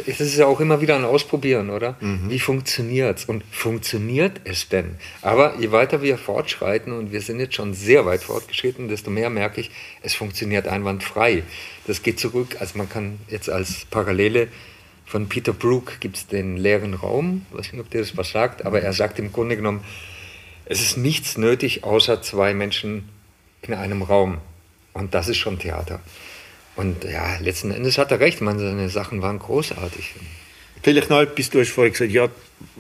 es 0.08 0.22
ist 0.22 0.38
ja 0.38 0.46
auch 0.46 0.62
immer 0.62 0.80
wieder 0.80 0.96
ein 0.96 1.04
Ausprobieren, 1.04 1.70
oder? 1.70 1.98
Mhm. 2.00 2.30
Wie 2.30 2.40
funktioniert 2.40 3.20
es? 3.20 3.26
Und 3.26 3.44
funktioniert 3.52 4.40
es 4.46 4.70
denn? 4.70 4.96
Aber 5.22 5.60
je 5.60 5.74
weiter 5.74 6.02
wir 6.02 6.18
fortschreiten, 6.18 6.94
und 6.94 7.12
wir 7.12 7.20
sind 7.20 7.42
jetzt 7.42 7.56
schon 7.56 7.74
sehr 7.74 8.06
weit 8.06 8.24
fortgeschritten, 8.24 8.88
desto 8.88 9.12
mehr 9.12 9.30
merke 9.30 9.60
ich, 9.60 9.70
es 10.02 10.16
funktioniert 10.16 10.66
einwandfrei. 10.66 11.44
Das 11.88 12.04
geht 12.04 12.22
zurück, 12.22 12.56
also 12.62 12.78
man 12.78 12.88
kann 12.88 13.20
jetzt 13.28 13.50
als 13.50 13.84
Parallele 13.92 14.48
von 15.06 15.30
Peter 15.30 15.54
Brook 15.54 16.00
gibt 16.00 16.18
es 16.18 16.28
den 16.28 16.58
leeren 16.58 16.94
Raum. 16.94 17.46
Ich 17.52 17.58
weiß 17.58 17.74
nicht, 17.74 17.82
ob 17.82 17.90
der 17.90 18.02
das 18.02 18.18
was 18.18 18.32
sagt, 18.32 18.66
aber 18.66 18.82
er 18.82 18.94
sagt 18.94 19.20
im 19.20 19.32
Grunde 19.32 19.56
genommen, 19.56 19.84
es 20.66 20.82
ist 20.82 20.98
nichts 20.98 21.38
nötig 21.38 21.84
außer 21.84 22.22
zwei 22.22 22.54
Menschen 22.54 23.10
in 23.62 23.74
einem 23.74 24.02
Raum. 24.02 24.40
Und 24.94 25.14
das 25.14 25.28
ist 25.28 25.38
schon 25.38 25.60
Theater. 25.60 26.00
Und 26.76 27.04
ja, 27.04 27.38
letzten 27.40 27.72
Endes 27.72 27.98
hat 27.98 28.12
er 28.12 28.20
recht, 28.20 28.42
man, 28.42 28.60
seine 28.60 28.90
Sachen 28.90 29.22
waren 29.22 29.40
großartig. 29.40 30.16
Vielleicht 30.82 31.10
noch 31.10 31.20
etwas, 31.20 31.50
du 31.50 31.60
hast 31.60 31.70
vorhin 31.70 31.94
gesagt, 31.94 32.12
ja, 32.12 32.28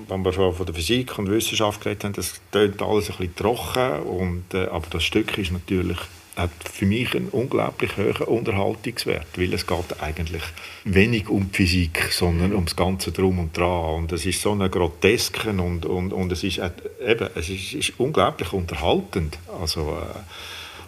wenn 0.07 0.23
wir 0.23 0.33
schon 0.33 0.53
von 0.53 0.65
der 0.65 0.75
Physik 0.75 1.17
und 1.17 1.29
Wissenschaft 1.29 1.81
geredet 1.81 2.03
haben, 2.03 2.13
das 2.13 2.41
tönt 2.51 2.81
alles 2.81 3.09
ein 3.09 3.17
bisschen 3.17 3.35
trocken, 3.35 4.03
und, 4.03 4.53
äh, 4.53 4.65
aber 4.65 4.87
das 4.89 5.03
Stück 5.03 5.37
ist 5.37 5.51
natürlich 5.51 5.97
hat 6.35 6.51
für 6.71 6.85
mich 6.85 7.15
einen 7.15 7.29
unglaublich 7.29 7.97
hohen 7.97 8.27
Unterhaltungswert, 8.27 9.27
weil 9.37 9.53
es 9.53 9.65
geht 9.65 10.01
eigentlich 10.01 10.43
wenig 10.83 11.29
um 11.29 11.49
die 11.51 11.55
Physik, 11.55 12.09
sondern 12.11 12.53
um 12.53 12.65
das 12.65 12.75
Ganze 12.75 13.11
drum 13.11 13.39
und 13.39 13.57
dran. 13.57 13.95
Und 13.95 14.11
es 14.11 14.25
ist 14.25 14.41
so 14.41 14.51
eine 14.51 14.69
Grotesken 14.69 15.59
und, 15.59 15.85
und, 15.85 16.11
und 16.11 16.31
es 16.31 16.43
ist 16.43 16.57
eben, 16.59 17.29
es 17.35 17.49
ist, 17.49 17.73
ist 17.73 17.93
unglaublich 17.99 18.51
unterhaltend. 18.53 19.37
Also, 19.59 19.97
äh, 19.97 20.19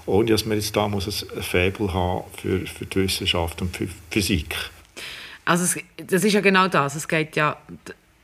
ohne 0.05 0.31
dass 0.31 0.45
man 0.45 0.57
jetzt 0.57 0.75
da 0.75 0.87
muss 0.87 1.07
ein 1.07 1.43
Faible 1.43 1.93
haben 1.93 2.23
für, 2.35 2.65
für 2.65 2.85
die 2.85 3.03
Wissenschaft 3.03 3.61
und 3.61 3.75
für 3.75 3.87
Physik. 4.09 4.55
Also 5.45 5.63
es, 5.63 5.77
das 6.05 6.23
ist 6.23 6.33
ja 6.33 6.41
genau 6.41 6.67
das. 6.67 6.95
Es 6.95 7.07
geht 7.07 7.35
ja, 7.35 7.57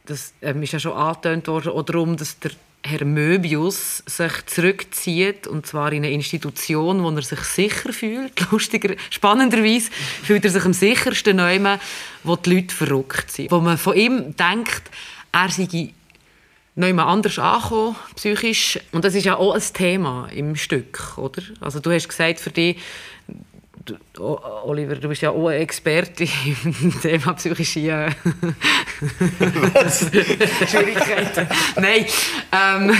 das 0.06 0.34
ähm, 0.42 0.62
ist 0.64 0.74
ja 0.74 0.80
schon 0.80 0.94
angetönt 0.94 1.48
worden, 1.48 1.70
auch 1.70 1.84
darum, 1.84 2.18
dass 2.18 2.38
der 2.40 2.52
Herr 2.86 3.06
Möbius 3.06 4.04
sich 4.06 4.46
zurückzieht, 4.46 5.48
und 5.48 5.66
zwar 5.66 5.94
in 5.94 6.04
eine 6.04 6.12
Institution, 6.12 7.02
wo 7.02 7.10
er 7.12 7.22
sich 7.22 7.40
sicher 7.40 7.94
fühlt. 7.94 8.34
Lustiger, 8.52 8.96
spannenderweise 9.10 9.90
fühlt 10.24 10.44
er 10.44 10.52
sich 10.52 10.66
am 10.66 10.74
sichersten 10.74 11.38
nehmen, 11.38 11.80
wo 12.24 12.36
die 12.36 12.56
Leute 12.56 12.76
verrückt 12.76 13.32
sind. 13.32 13.52
Wo 13.52 13.62
man 13.62 13.78
von 13.78 13.96
ihm 13.96 14.36
denkt, 14.36 14.84
er 15.32 15.50
sei 15.50 15.94
jemand 16.76 17.08
anders 17.08 17.40
angekommen, 17.40 17.96
psychisch. 18.18 18.80
Und 18.92 19.06
das 19.06 19.16
ist 19.16 19.24
ja 19.24 19.38
auch 19.38 19.54
ein 19.54 19.64
Thema 19.74 20.28
im 20.34 20.58
Stück, 20.58 21.18
oder? 21.18 21.42
Also 21.62 21.80
du 21.80 21.90
hast 21.90 22.10
gesagt, 22.10 22.42
für 22.42 22.52
dich 22.52 22.78
Oliver, 24.18 24.96
du 24.96 25.10
bist 25.10 25.22
ja 25.22 25.32
auch 25.32 25.48
ein 25.48 25.62
Experte 25.62 26.24
im 26.24 27.02
Thema 27.02 27.34
psychische 27.34 27.80
Schwierigkeiten. 30.68 31.48
Nein. 31.76 32.06
Ähm. 32.52 32.92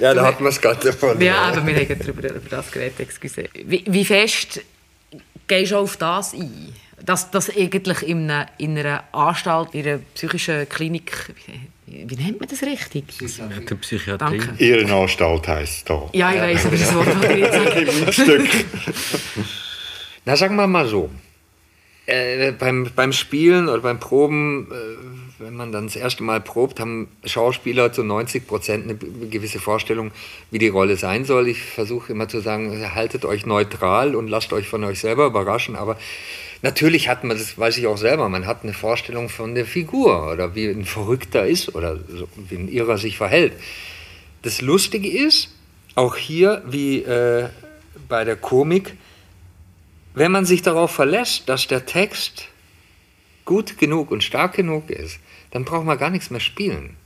ja, 0.00 0.14
da 0.14 0.24
hat 0.26 0.40
man 0.40 0.50
es 0.50 0.60
gerade 0.60 0.90
davon. 0.90 1.20
Ja, 1.20 1.42
aber 1.42 1.64
wir 1.66 1.76
haben 1.76 1.98
darüber, 1.98 2.30
über 2.30 2.48
das 2.50 2.70
geredet, 2.70 3.00
excuse. 3.00 3.44
Wie, 3.64 3.84
wie 3.86 4.04
fest 4.04 4.60
gehst 5.46 5.72
du 5.72 5.76
auf 5.76 5.96
das 5.96 6.34
ein? 6.34 6.72
Dass 7.04 7.30
das 7.30 7.50
eigentlich 7.56 8.02
in 8.02 8.30
einer, 8.30 8.48
in 8.58 8.76
einer 8.76 9.04
Anstalt, 9.12 9.74
in 9.74 9.86
einer 9.86 9.98
psychischen 10.14 10.68
Klinik 10.68 11.32
wie 12.10 12.16
nennt 12.16 12.40
man 12.40 12.48
das 12.48 12.62
richtig? 12.62 13.06
Psychiatrie. 13.06 13.76
Psychiatrie. 13.76 14.38
Danke. 14.38 14.64
Ehrenanstalt 14.64 15.46
heisst 15.48 15.78
es 15.78 15.84
da. 15.84 16.08
Ja, 16.12 16.32
ich 16.32 16.40
weiß, 16.40 16.66
aber 16.66 16.76
das 16.76 16.94
Wort 16.94 17.06
wollte 17.06 17.80
ich 17.80 18.06
nicht 18.06 18.14
sagen. 18.14 18.48
Na, 20.24 20.36
sagen 20.36 20.56
wir 20.56 20.66
mal 20.66 20.86
so. 20.86 21.10
äh, 22.08 22.52
beim, 22.52 22.90
beim 22.96 23.12
Spielen 23.12 23.68
oder 23.68 23.82
beim 23.82 24.00
Proben, 24.00 24.68
äh, 24.70 25.42
wenn 25.42 25.54
man 25.54 25.72
dann 25.72 25.86
das 25.86 25.96
erste 25.96 26.22
Mal 26.22 26.40
probt, 26.40 26.80
haben 26.80 27.08
Schauspieler 27.24 27.92
zu 27.92 28.02
90 28.02 28.46
Prozent 28.46 28.84
eine 28.84 28.96
gewisse 28.96 29.60
Vorstellung, 29.60 30.10
wie 30.50 30.58
die 30.58 30.68
Rolle 30.68 30.96
sein 30.96 31.26
soll. 31.26 31.48
Ich 31.48 31.62
versuche 31.62 32.12
immer 32.12 32.26
zu 32.26 32.40
sagen, 32.40 32.94
haltet 32.94 33.26
euch 33.26 33.44
neutral 33.44 34.16
und 34.16 34.28
lasst 34.28 34.54
euch 34.54 34.68
von 34.68 34.84
euch 34.84 35.00
selber 35.00 35.26
überraschen. 35.26 35.76
Aber 35.76 35.98
natürlich 36.62 37.08
hat 37.08 37.24
man, 37.24 37.36
das 37.36 37.56
weiß 37.58 37.78
ich 37.78 37.86
auch 37.86 37.96
selber, 37.96 38.28
man 38.28 38.46
hat 38.46 38.62
eine 38.62 38.72
Vorstellung 38.72 39.28
von 39.28 39.54
der 39.54 39.66
Figur 39.66 40.32
oder 40.32 40.54
wie 40.54 40.66
ein 40.68 40.84
Verrückter 40.84 41.46
ist 41.46 41.74
oder 41.74 41.96
so, 41.96 42.28
wie 42.48 42.56
ein 42.56 42.68
Irrer 42.68 42.98
sich 42.98 43.16
verhält. 43.16 43.52
Das 44.42 44.60
Lustige 44.60 45.08
ist, 45.08 45.50
auch 45.94 46.16
hier 46.16 46.62
wie 46.66 47.02
äh, 47.02 47.48
bei 48.08 48.24
der 48.24 48.36
Komik, 48.36 48.96
wenn 50.14 50.32
man 50.32 50.44
sich 50.44 50.62
darauf 50.62 50.90
verlässt, 50.90 51.48
dass 51.48 51.66
der 51.66 51.86
Text 51.86 52.48
gut 53.44 53.78
genug 53.78 54.10
und 54.10 54.22
stark 54.22 54.54
genug 54.54 54.90
ist, 54.90 55.18
dann 55.50 55.64
braucht 55.64 55.86
man 55.86 55.98
gar 55.98 56.10
nichts 56.10 56.30
mehr 56.30 56.40
spielen. 56.40 56.96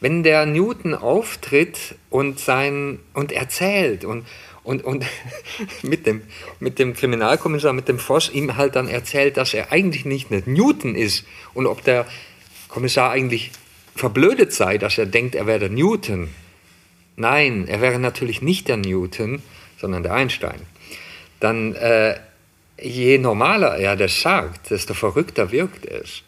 Wenn 0.00 0.22
der 0.22 0.46
Newton 0.46 0.94
auftritt 0.94 1.96
und, 2.10 2.38
sein, 2.38 2.98
und 3.14 3.32
erzählt 3.32 4.04
und, 4.04 4.26
und, 4.64 4.82
und 4.82 5.04
mit, 5.82 6.06
dem, 6.06 6.22
mit 6.58 6.78
dem 6.80 6.94
Kriminalkommissar, 6.94 7.72
mit 7.72 7.86
dem 7.86 7.98
Voss, 7.98 8.30
ihm 8.30 8.56
halt 8.56 8.74
dann 8.74 8.88
erzählt, 8.88 9.36
dass 9.36 9.54
er 9.54 9.70
eigentlich 9.70 10.04
nicht 10.04 10.30
mehr 10.30 10.42
Newton 10.46 10.96
ist 10.96 11.24
und 11.52 11.66
ob 11.66 11.84
der 11.84 12.06
Kommissar 12.68 13.12
eigentlich 13.12 13.52
verblödet 13.94 14.52
sei, 14.52 14.78
dass 14.78 14.98
er 14.98 15.06
denkt, 15.06 15.36
er 15.36 15.46
wäre 15.46 15.60
der 15.60 15.70
Newton. 15.70 16.28
Nein, 17.16 17.68
er 17.68 17.80
wäre 17.80 18.00
natürlich 18.00 18.42
nicht 18.42 18.66
der 18.66 18.78
Newton, 18.78 19.40
sondern 19.78 20.02
der 20.02 20.14
Einstein. 20.14 20.60
Dann 21.38 21.74
äh, 21.74 22.16
je 22.80 23.18
normaler 23.18 23.76
er 23.76 23.96
das 23.96 24.20
sagt, 24.20 24.70
desto 24.70 24.94
verrückter 24.94 25.52
wirkt 25.52 25.86
es. 25.86 26.22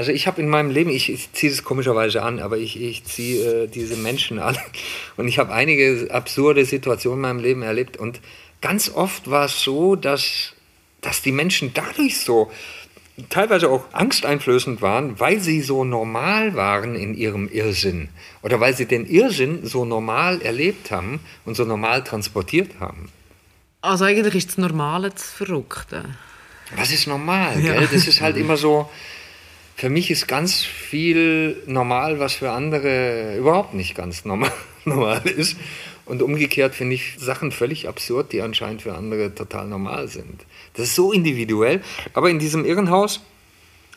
Also 0.00 0.12
ich 0.12 0.26
habe 0.26 0.40
in 0.40 0.48
meinem 0.48 0.70
Leben, 0.70 0.88
ich, 0.88 1.12
ich 1.12 1.30
ziehe 1.34 1.52
es 1.52 1.62
komischerweise 1.62 2.22
an, 2.22 2.38
aber 2.38 2.56
ich, 2.56 2.80
ich 2.80 3.04
ziehe 3.04 3.64
äh, 3.64 3.66
diese 3.68 3.96
Menschen 3.96 4.38
an 4.38 4.56
und 5.18 5.28
ich 5.28 5.38
habe 5.38 5.52
einige 5.52 6.08
absurde 6.10 6.64
Situationen 6.64 7.18
in 7.18 7.20
meinem 7.20 7.38
Leben 7.38 7.60
erlebt 7.60 7.98
und 7.98 8.22
ganz 8.62 8.88
oft 8.88 9.30
war 9.30 9.44
es 9.44 9.60
so, 9.60 9.96
dass, 9.96 10.54
dass 11.02 11.20
die 11.20 11.32
Menschen 11.32 11.72
dadurch 11.74 12.18
so 12.20 12.50
teilweise 13.28 13.68
auch 13.68 13.92
angsteinflößend 13.92 14.80
waren, 14.80 15.20
weil 15.20 15.38
sie 15.38 15.60
so 15.60 15.84
normal 15.84 16.54
waren 16.54 16.94
in 16.94 17.14
ihrem 17.14 17.46
Irrsinn 17.46 18.08
oder 18.40 18.58
weil 18.58 18.74
sie 18.74 18.86
den 18.86 19.04
Irrsinn 19.04 19.66
so 19.66 19.84
normal 19.84 20.40
erlebt 20.40 20.90
haben 20.90 21.20
und 21.44 21.58
so 21.58 21.66
normal 21.66 22.04
transportiert 22.04 22.70
haben. 22.80 23.10
Also 23.82 24.06
eigentlich 24.06 24.34
ist 24.34 24.48
das 24.48 24.56
Normale 24.56 25.10
das 25.10 25.30
Verrückte. 25.30 26.04
Was 26.74 26.90
ist 26.90 27.06
normal? 27.06 27.60
Ja. 27.60 27.74
Gell? 27.74 27.88
Das 27.92 28.08
ist 28.08 28.22
halt 28.22 28.36
immer 28.38 28.56
so. 28.56 28.88
Für 29.80 29.88
mich 29.88 30.10
ist 30.10 30.28
ganz 30.28 30.62
viel 30.62 31.56
normal, 31.64 32.18
was 32.18 32.34
für 32.34 32.50
andere 32.50 33.38
überhaupt 33.38 33.72
nicht 33.72 33.94
ganz 33.94 34.26
normal, 34.26 34.52
normal 34.84 35.22
ist. 35.26 35.56
Und 36.04 36.20
umgekehrt 36.20 36.74
finde 36.74 36.96
ich 36.96 37.14
Sachen 37.16 37.50
völlig 37.50 37.88
absurd, 37.88 38.30
die 38.34 38.42
anscheinend 38.42 38.82
für 38.82 38.94
andere 38.94 39.34
total 39.34 39.68
normal 39.68 40.08
sind. 40.08 40.44
Das 40.74 40.88
ist 40.88 40.96
so 40.96 41.12
individuell. 41.12 41.80
Aber 42.12 42.28
in 42.28 42.38
diesem 42.38 42.66
Irrenhaus 42.66 43.20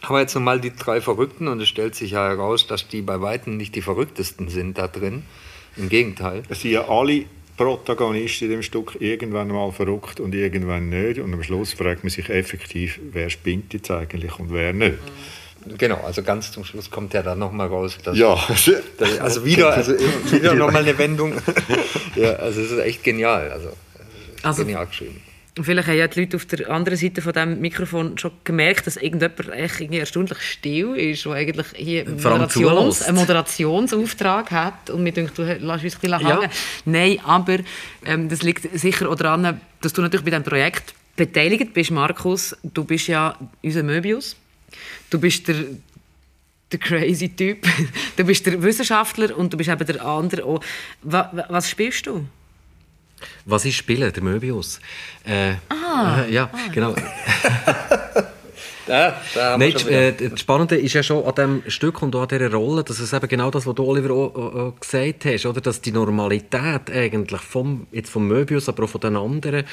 haben 0.01 0.15
wir 0.15 0.21
jetzt 0.21 0.35
nochmal 0.35 0.61
die 0.61 0.73
drei 0.73 1.01
Verrückten 1.01 1.49
und 1.49 1.59
es 1.59 1.67
stellt 1.67 1.95
sich 1.95 2.11
ja 2.11 2.29
heraus, 2.29 2.65
dass 2.65 2.87
die 2.87 3.01
bei 3.01 3.19
Weitem 3.19 3.57
nicht 3.57 3.75
die 3.75 3.81
verrücktesten 3.81 4.47
sind 4.47 4.77
da 4.77 4.87
drin. 4.87 5.23
Im 5.75 5.89
Gegenteil. 5.89 6.43
Es 6.47 6.61
sind 6.61 6.71
ja 6.71 6.87
alle 6.87 7.25
Protagonist 7.57 8.41
in 8.41 8.51
dem 8.51 8.63
Stück 8.63 8.95
irgendwann 9.01 9.49
mal 9.49 9.73
verrückt 9.73 10.21
und 10.21 10.33
irgendwann 10.33 10.87
nicht. 10.87 11.19
Und 11.19 11.33
am 11.33 11.43
Schluss 11.43 11.73
fragt 11.73 12.05
man 12.05 12.09
sich 12.09 12.29
effektiv, 12.29 13.01
wer 13.11 13.29
spinnt 13.29 13.73
jetzt 13.73 13.91
eigentlich 13.91 14.39
und 14.39 14.53
wer 14.53 14.71
nicht. 14.71 14.99
Genau, 15.77 16.01
also 16.05 16.23
ganz 16.23 16.51
zum 16.51 16.63
Schluss 16.65 16.89
kommt 16.89 17.13
ja 17.13 17.23
dann 17.23 17.39
nochmal 17.39 17.67
raus. 17.67 17.97
Dass, 18.03 18.17
ja. 18.17 18.35
Dass, 18.97 19.19
also 19.19 19.45
wieder, 19.45 19.73
also 19.73 19.93
wieder 20.31 20.53
nochmal 20.53 20.83
eine 20.83 20.97
Wendung. 20.97 21.33
ja, 22.15 22.33
also 22.33 22.61
es 22.61 22.71
ist 22.71 22.79
echt 22.79 23.03
genial. 23.03 23.51
Also, 23.51 23.69
also 24.41 24.63
genial 24.63 24.87
geschrieben. 24.87 25.21
Vielleicht 25.61 25.87
haben 25.87 25.97
ja 25.97 26.07
die 26.07 26.21
Leute 26.21 26.37
auf 26.37 26.45
der 26.45 26.67
anderen 26.71 26.97
Seite 26.97 27.21
von 27.21 27.31
dem 27.31 27.61
Mikrofon 27.61 28.17
schon 28.17 28.31
gemerkt, 28.43 28.87
dass 28.87 28.97
irgendjemand 28.97 29.53
echt 29.53 29.81
irgendwie 29.81 29.99
erstaunlich 29.99 30.39
still 30.39 30.95
ist, 30.95 31.25
der 31.25 31.33
eigentlich 31.33 31.67
hier 31.75 32.09
Moderations, 32.09 33.03
einen 33.03 33.17
Moderationsauftrag 33.17 34.49
hat 34.49 34.89
und 34.89 35.03
mir 35.03 35.11
denkt, 35.11 35.37
du 35.37 35.43
lässt 35.43 35.61
uns 35.61 35.69
ein 35.69 35.81
bisschen 35.81 36.27
hängen. 36.27 36.41
Ja. 36.41 36.49
Nein, 36.85 37.19
aber 37.23 37.59
ähm, 38.03 38.29
das 38.29 38.41
liegt 38.41 38.67
sicher 38.79 39.07
auch 39.07 39.15
daran, 39.15 39.61
dass 39.81 39.93
du 39.93 40.01
natürlich 40.01 40.25
bei 40.25 40.31
diesem 40.31 40.43
Projekt 40.43 40.95
beteiligt 41.15 41.71
bist, 41.71 41.91
Markus. 41.91 42.55
Du 42.63 42.83
bist 42.83 43.07
ja 43.07 43.37
unser 43.61 43.83
Möbius. 43.83 44.35
Du 45.09 45.19
bist 45.19 45.47
der 45.47 45.65
der 46.71 46.79
crazy 46.79 47.29
Typ. 47.29 47.67
Du 48.17 48.23
bist 48.23 48.45
der 48.45 48.61
Wissenschaftler 48.61 49.37
und 49.37 49.53
du 49.53 49.57
bist 49.57 49.69
eben 49.69 49.85
der 49.85 50.05
andere 50.05 50.43
auch. 50.43 50.59
Was 51.01 51.69
spielst 51.69 52.07
du? 52.07 52.25
Was 53.45 53.65
ich 53.65 53.77
spiele, 53.77 54.11
der 54.11 54.23
Möbius. 54.23 54.79
Äh, 55.23 55.53
ah. 55.69 56.23
Äh, 56.23 56.33
ja, 56.33 56.49
ah. 56.51 56.71
genau. 56.71 56.95
Da 58.85 59.57
Nein, 59.57 59.73
äh, 59.87 60.13
das 60.29 60.39
Spannende 60.39 60.75
ist 60.75 60.93
ja 60.93 61.03
schon 61.03 61.23
an 61.23 61.35
diesem 61.35 61.71
Stück 61.71 62.01
und 62.01 62.15
auch 62.15 62.23
an 62.23 62.27
dieser 62.27 62.51
Rolle, 62.51 62.83
dass 62.83 62.99
es 62.99 63.13
eben 63.13 63.27
genau 63.27 63.49
das, 63.49 63.65
was 63.65 63.75
du, 63.75 63.83
Oliver, 63.85 64.13
auch, 64.13 64.35
auch 64.35 64.79
gesagt 64.79 65.25
hast, 65.25 65.45
oder? 65.45 65.61
dass 65.61 65.81
die 65.81 65.91
Normalität 65.91 66.91
eigentlich 66.91 67.41
vom, 67.41 67.87
jetzt 67.91 68.09
vom 68.09 68.27
Möbius, 68.27 68.67
aber 68.67 68.83
auch 68.83 68.89
von 68.89 69.01
den 69.01 69.15
anderen, 69.15 69.63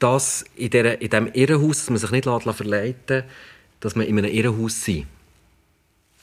dass 0.00 0.44
in, 0.56 0.70
dieser, 0.70 1.00
in 1.00 1.10
diesem 1.10 1.32
Irrenhaus, 1.32 1.78
dass 1.78 1.90
man 1.90 1.98
sich 1.98 2.10
nicht 2.10 2.24
verleiten 2.24 3.16
lässt, 3.16 3.24
dass 3.80 3.96
man 3.96 4.06
in 4.06 4.18
einem 4.18 4.32
Irrenhaus 4.32 4.84
sein 4.84 5.06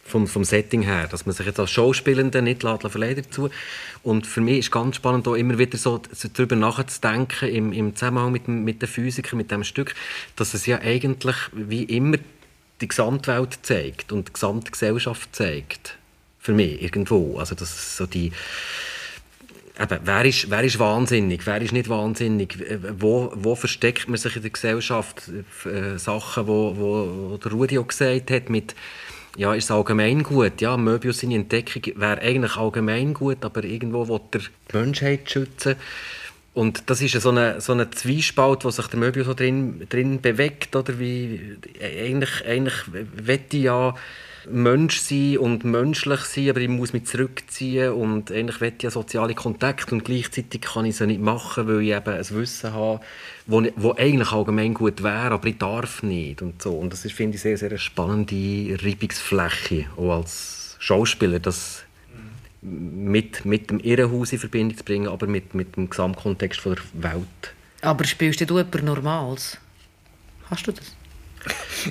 vom, 0.08 0.26
vom 0.26 0.43
Setting 0.43 0.82
her, 0.84 1.08
dass 1.08 1.26
man 1.26 1.36
sich 1.36 1.46
jetzt 1.46 1.60
als 1.60 1.70
Schauspielende 1.70 2.41
nicht 2.41 2.62
verleihen 2.62 3.24
dazu. 3.24 3.50
Und 4.04 4.26
für 4.26 4.41
mich 4.41 4.60
ist 4.60 4.72
ganz 4.72 4.96
spannend, 4.96 5.28
auch 5.28 5.36
immer 5.36 5.58
wieder 5.58 5.78
so, 5.78 6.02
darüber 6.34 6.56
nachzudenken, 6.56 7.50
im, 7.50 7.74
im 7.74 7.96
Zusammenhang 7.96 8.32
mit, 8.32 8.48
mit 8.48 8.82
den 8.82 8.88
Physikern, 8.88 9.38
mit 9.38 9.52
dem 9.52 9.63
Stück, 9.63 9.96
dass 10.38 10.54
es 10.54 10.65
ja 10.65 10.80
eigentlich 10.80 11.36
wie 11.52 11.84
immer 11.84 12.17
die 12.80 12.88
Gesamtwelt 12.88 13.60
zeigt 13.63 14.12
und 14.12 14.30
die 14.30 14.34
gesamte 14.34 14.72
Gesellschaft 14.72 15.36
zeigt. 15.36 15.98
Für 16.39 16.54
mich 16.54 16.82
irgendwo. 16.82 17.38
Also 17.39 17.56
das 17.56 17.72
ist 17.72 17.98
so 17.98 18.06
die 18.06 18.32
Eben, 19.80 20.00
wer, 20.04 20.26
ist, 20.26 20.50
wer 20.50 20.63
ist 20.63 20.80
wahnsinnig, 20.80 21.46
wer 21.46 21.62
ist 21.62 21.72
nicht 21.72 21.88
wahnsinnig, 21.88 22.58
wo, 22.98 23.32
wo 23.36 23.56
versteckt 23.56 24.08
man 24.08 24.18
sich 24.18 24.36
in 24.36 24.42
der 24.42 24.52
Gesellschaft, 24.52 25.30
äh, 25.66 26.00
Sachen, 26.00 26.48
wo, 26.48 26.76
wo, 26.76 27.30
wo 27.32 27.38
der 27.38 27.52
Rudi 27.52 27.78
auch 27.78 27.88
gesagt 27.88 28.32
hat, 28.32 28.50
mit 28.50 28.74
ja, 29.38 29.54
ist 29.54 29.70
allgemein 29.70 30.24
gut. 30.24 30.62
Ja, 30.62 30.78
Möbius 30.78 31.20
seine 31.20 31.36
Entdeckung 31.36 31.84
wäre 31.96 32.22
eigentlich 32.22 32.58
allgemein 32.58 33.13
gut, 33.13 33.46
aber 33.46 33.63
irgendwo 33.63 34.08
will 34.08 34.20
er 34.32 34.40
die 34.40 34.78
Menschheit 34.78 35.30
schützen. 35.30 35.76
Und 36.56 36.90
das 36.90 37.04
ist 37.04 37.22
so 37.22 37.30
eine, 37.30 37.62
so 37.62 37.74
eine 37.74 37.92
Zwiespalt, 37.92 38.66
wo 38.66 38.72
sich 38.72 38.88
der 38.88 39.00
Möbius 39.00 39.28
so 39.28 39.36
drin, 39.36 39.86
drin 39.90 40.22
bewegt. 40.22 40.76
Oder 40.76 40.98
wie, 40.98 41.56
eigentlich, 41.80 42.44
eigentlich 42.48 42.74
wette 42.92 43.58
ja 43.58 43.94
Mensch 44.50 45.00
sein 45.00 45.38
und 45.38 45.64
menschlich 45.64 46.22
sein, 46.22 46.50
aber 46.50 46.60
ich 46.60 46.70
muss 46.70 46.94
mich 46.94 47.06
zurückziehen 47.06 47.94
und 47.94 48.32
eigentlich 48.32 48.62
will 48.62 48.74
ja 48.82 48.90
soziale 48.90 49.36
Kontakte 49.36 49.94
und 49.94 50.06
gleichzeitig 50.06 50.62
kann 50.62 50.86
ich 50.86 50.98
sie 50.98 51.08
nicht 51.08 51.22
machen, 51.22 51.68
weil 51.68 51.82
ich 51.82 51.96
eben 51.96 52.14
ein 52.14 52.30
Wissen 52.30 52.74
habe, 52.74 53.02
wo, 53.46 53.64
wo 53.76 53.94
eigentlich 53.94 54.32
allgemein 54.32 54.74
gut 54.74 55.04
wäre, 55.04 55.32
aber 55.32 55.48
ich 55.48 55.58
darf 55.58 56.04
nicht 56.04 56.42
und 56.42 56.62
so. 56.62 56.78
Und 56.78 56.94
das 56.94 57.06
ist, 57.06 57.14
finde 57.14 57.36
ich, 57.36 57.42
sehr, 57.42 57.58
sehr 57.58 57.70
eine 57.70 57.80
spannende 57.80 58.78
Reibungsfläche, 58.82 59.86
auch 59.98 60.18
als 60.18 60.76
Schauspieler, 60.80 61.40
das 61.40 61.84
mit, 62.62 63.46
mit 63.46 63.70
dem 63.70 63.80
Irrenhaus 63.80 64.34
in 64.34 64.40
Verbindung 64.40 64.78
zu 64.78 64.84
bringen, 64.84 65.08
aber 65.08 65.28
mit, 65.28 65.54
mit 65.54 65.76
dem 65.76 65.90
Gesamtkontext 65.90 66.60
von 66.60 66.76
der 66.76 67.12
Welt. 67.12 67.54
Aber 67.82 68.04
spielst 68.06 68.50
du 68.50 68.58
etwas 68.58 68.82
Normales? 68.82 69.58
Hast 70.50 70.68
du 70.68 70.72
das? 70.72 70.96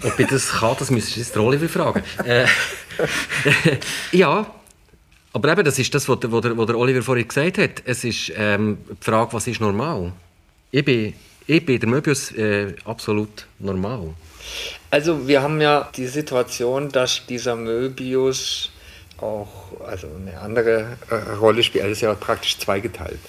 Ob 0.02 0.18
ich 0.18 0.26
das 0.26 0.50
kann, 0.50 0.76
das 0.78 0.90
müsstest 0.90 1.16
du 1.16 1.20
jetzt 1.20 1.36
Oliver 1.36 1.68
fragen. 1.68 2.02
Äh, 2.24 2.46
ja, 4.12 4.46
aber 5.32 5.52
eben, 5.52 5.64
das 5.64 5.78
ist 5.78 5.94
das, 5.94 6.08
was 6.08 6.20
der, 6.20 6.32
was 6.32 6.66
der 6.66 6.78
Oliver 6.78 7.02
vorhin 7.02 7.28
gesagt 7.28 7.58
hat. 7.58 7.82
Es 7.84 8.04
ist 8.04 8.32
ähm, 8.36 8.78
die 8.88 9.04
Frage, 9.04 9.32
was 9.32 9.46
ist 9.46 9.60
normal? 9.60 10.12
Ich 10.70 10.84
bin, 10.84 11.12
ich 11.46 11.64
bin 11.64 11.78
der 11.78 11.88
Möbius 11.88 12.32
äh, 12.32 12.74
absolut 12.84 13.46
normal. 13.58 14.14
Also 14.90 15.26
wir 15.26 15.42
haben 15.42 15.60
ja 15.60 15.90
die 15.96 16.06
Situation, 16.06 16.90
dass 16.90 17.26
dieser 17.26 17.56
Möbius 17.56 18.70
auch 19.18 19.48
also 19.86 20.08
eine 20.08 20.40
andere 20.40 20.96
äh, 21.10 21.14
Rolle 21.34 21.62
spielt. 21.62 21.84
Er 21.84 21.90
ist 21.90 22.00
ja 22.00 22.14
praktisch 22.14 22.58
zweigeteilt. 22.58 23.20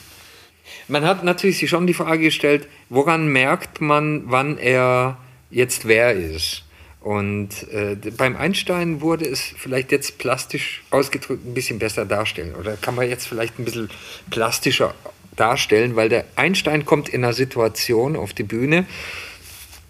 Man 0.87 1.03
hat 1.05 1.23
natürlich 1.23 1.57
sich 1.57 1.69
schon 1.69 1.87
die 1.87 1.93
Frage 1.93 2.23
gestellt, 2.23 2.67
woran 2.89 3.27
merkt 3.27 3.81
man, 3.81 4.23
wann 4.27 4.57
er 4.57 5.17
jetzt 5.49 5.87
wer 5.87 6.13
ist. 6.13 6.63
Und 6.99 7.71
äh, 7.71 7.95
beim 8.17 8.35
Einstein 8.35 9.01
wurde 9.01 9.25
es 9.25 9.41
vielleicht 9.41 9.91
jetzt 9.91 10.17
plastisch 10.17 10.83
ausgedrückt 10.89 11.45
ein 11.45 11.53
bisschen 11.53 11.79
besser 11.79 12.05
darstellen. 12.05 12.53
Oder 12.55 12.75
kann 12.75 12.95
man 12.95 13.07
jetzt 13.07 13.27
vielleicht 13.27 13.59
ein 13.59 13.65
bisschen 13.65 13.89
plastischer 14.29 14.93
darstellen, 15.35 15.95
weil 15.95 16.09
der 16.09 16.25
Einstein 16.35 16.85
kommt 16.85 17.09
in 17.09 17.23
einer 17.23 17.33
Situation 17.33 18.15
auf 18.15 18.33
die 18.33 18.43
Bühne, 18.43 18.85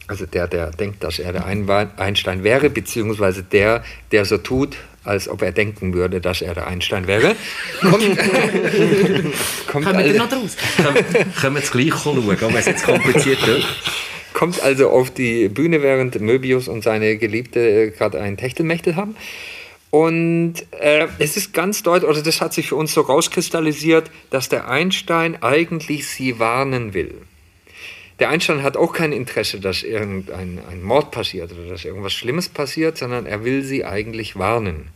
also 0.07 0.25
der, 0.25 0.47
der 0.47 0.71
denkt, 0.71 1.03
dass 1.03 1.19
er 1.19 1.33
der 1.33 1.45
Einstein 1.45 2.43
wäre, 2.43 2.69
beziehungsweise 2.69 3.43
der, 3.43 3.83
der 4.11 4.25
so 4.25 4.37
tut, 4.37 4.77
als 5.03 5.27
ob 5.27 5.41
er 5.41 5.51
denken 5.51 5.93
würde, 5.93 6.21
dass 6.21 6.41
er 6.41 6.53
der 6.53 6.67
Einstein 6.67 7.07
wäre. 7.07 7.35
Kommt, 7.81 7.93
kommt 9.67 9.85
Kommen 9.85 10.05
wir 10.05 10.13
noch 10.13 10.29
draus? 10.29 10.55
Können 11.41 11.55
wir 11.55 11.63
es 11.63 11.71
gleich 11.71 11.93
schauen, 11.93 12.27
wenn 12.27 12.55
es 12.55 12.65
jetzt 12.65 12.85
kompliziert 12.85 13.45
wird? 13.47 13.65
Kommt 14.37 14.61
also 14.61 14.91
auf 14.91 15.09
die 15.09 15.49
Bühne, 15.49 15.81
während 15.81 16.21
Möbius 16.21 16.67
und 16.67 16.83
seine 16.83 17.17
Geliebte 17.17 17.59
äh, 17.59 17.89
gerade 17.89 18.21
einen 18.21 18.37
Techtelmechtel 18.37 18.95
haben. 18.95 19.15
Und 19.89 20.53
äh, 20.79 21.07
es 21.17 21.37
ist 21.37 21.55
ganz 21.55 21.81
deutlich, 21.81 22.07
oder 22.07 22.21
das 22.21 22.39
hat 22.39 22.53
sich 22.53 22.67
für 22.67 22.75
uns 22.75 22.93
so 22.93 23.01
rauskristallisiert, 23.01 24.11
dass 24.29 24.47
der 24.47 24.69
Einstein 24.69 25.41
eigentlich 25.41 26.07
sie 26.07 26.37
warnen 26.37 26.93
will. 26.93 27.15
Der 28.19 28.29
Einstein 28.29 28.61
hat 28.61 28.77
auch 28.77 28.93
kein 28.93 29.11
Interesse, 29.11 29.59
dass 29.59 29.81
irgendein 29.81 30.59
ein 30.69 30.83
Mord 30.83 31.09
passiert 31.09 31.51
oder 31.51 31.69
dass 31.69 31.83
irgendwas 31.83 32.13
Schlimmes 32.13 32.47
passiert, 32.47 32.99
sondern 32.99 33.25
er 33.25 33.43
will 33.43 33.63
sie 33.63 33.85
eigentlich 33.85 34.35
warnen. 34.35 34.89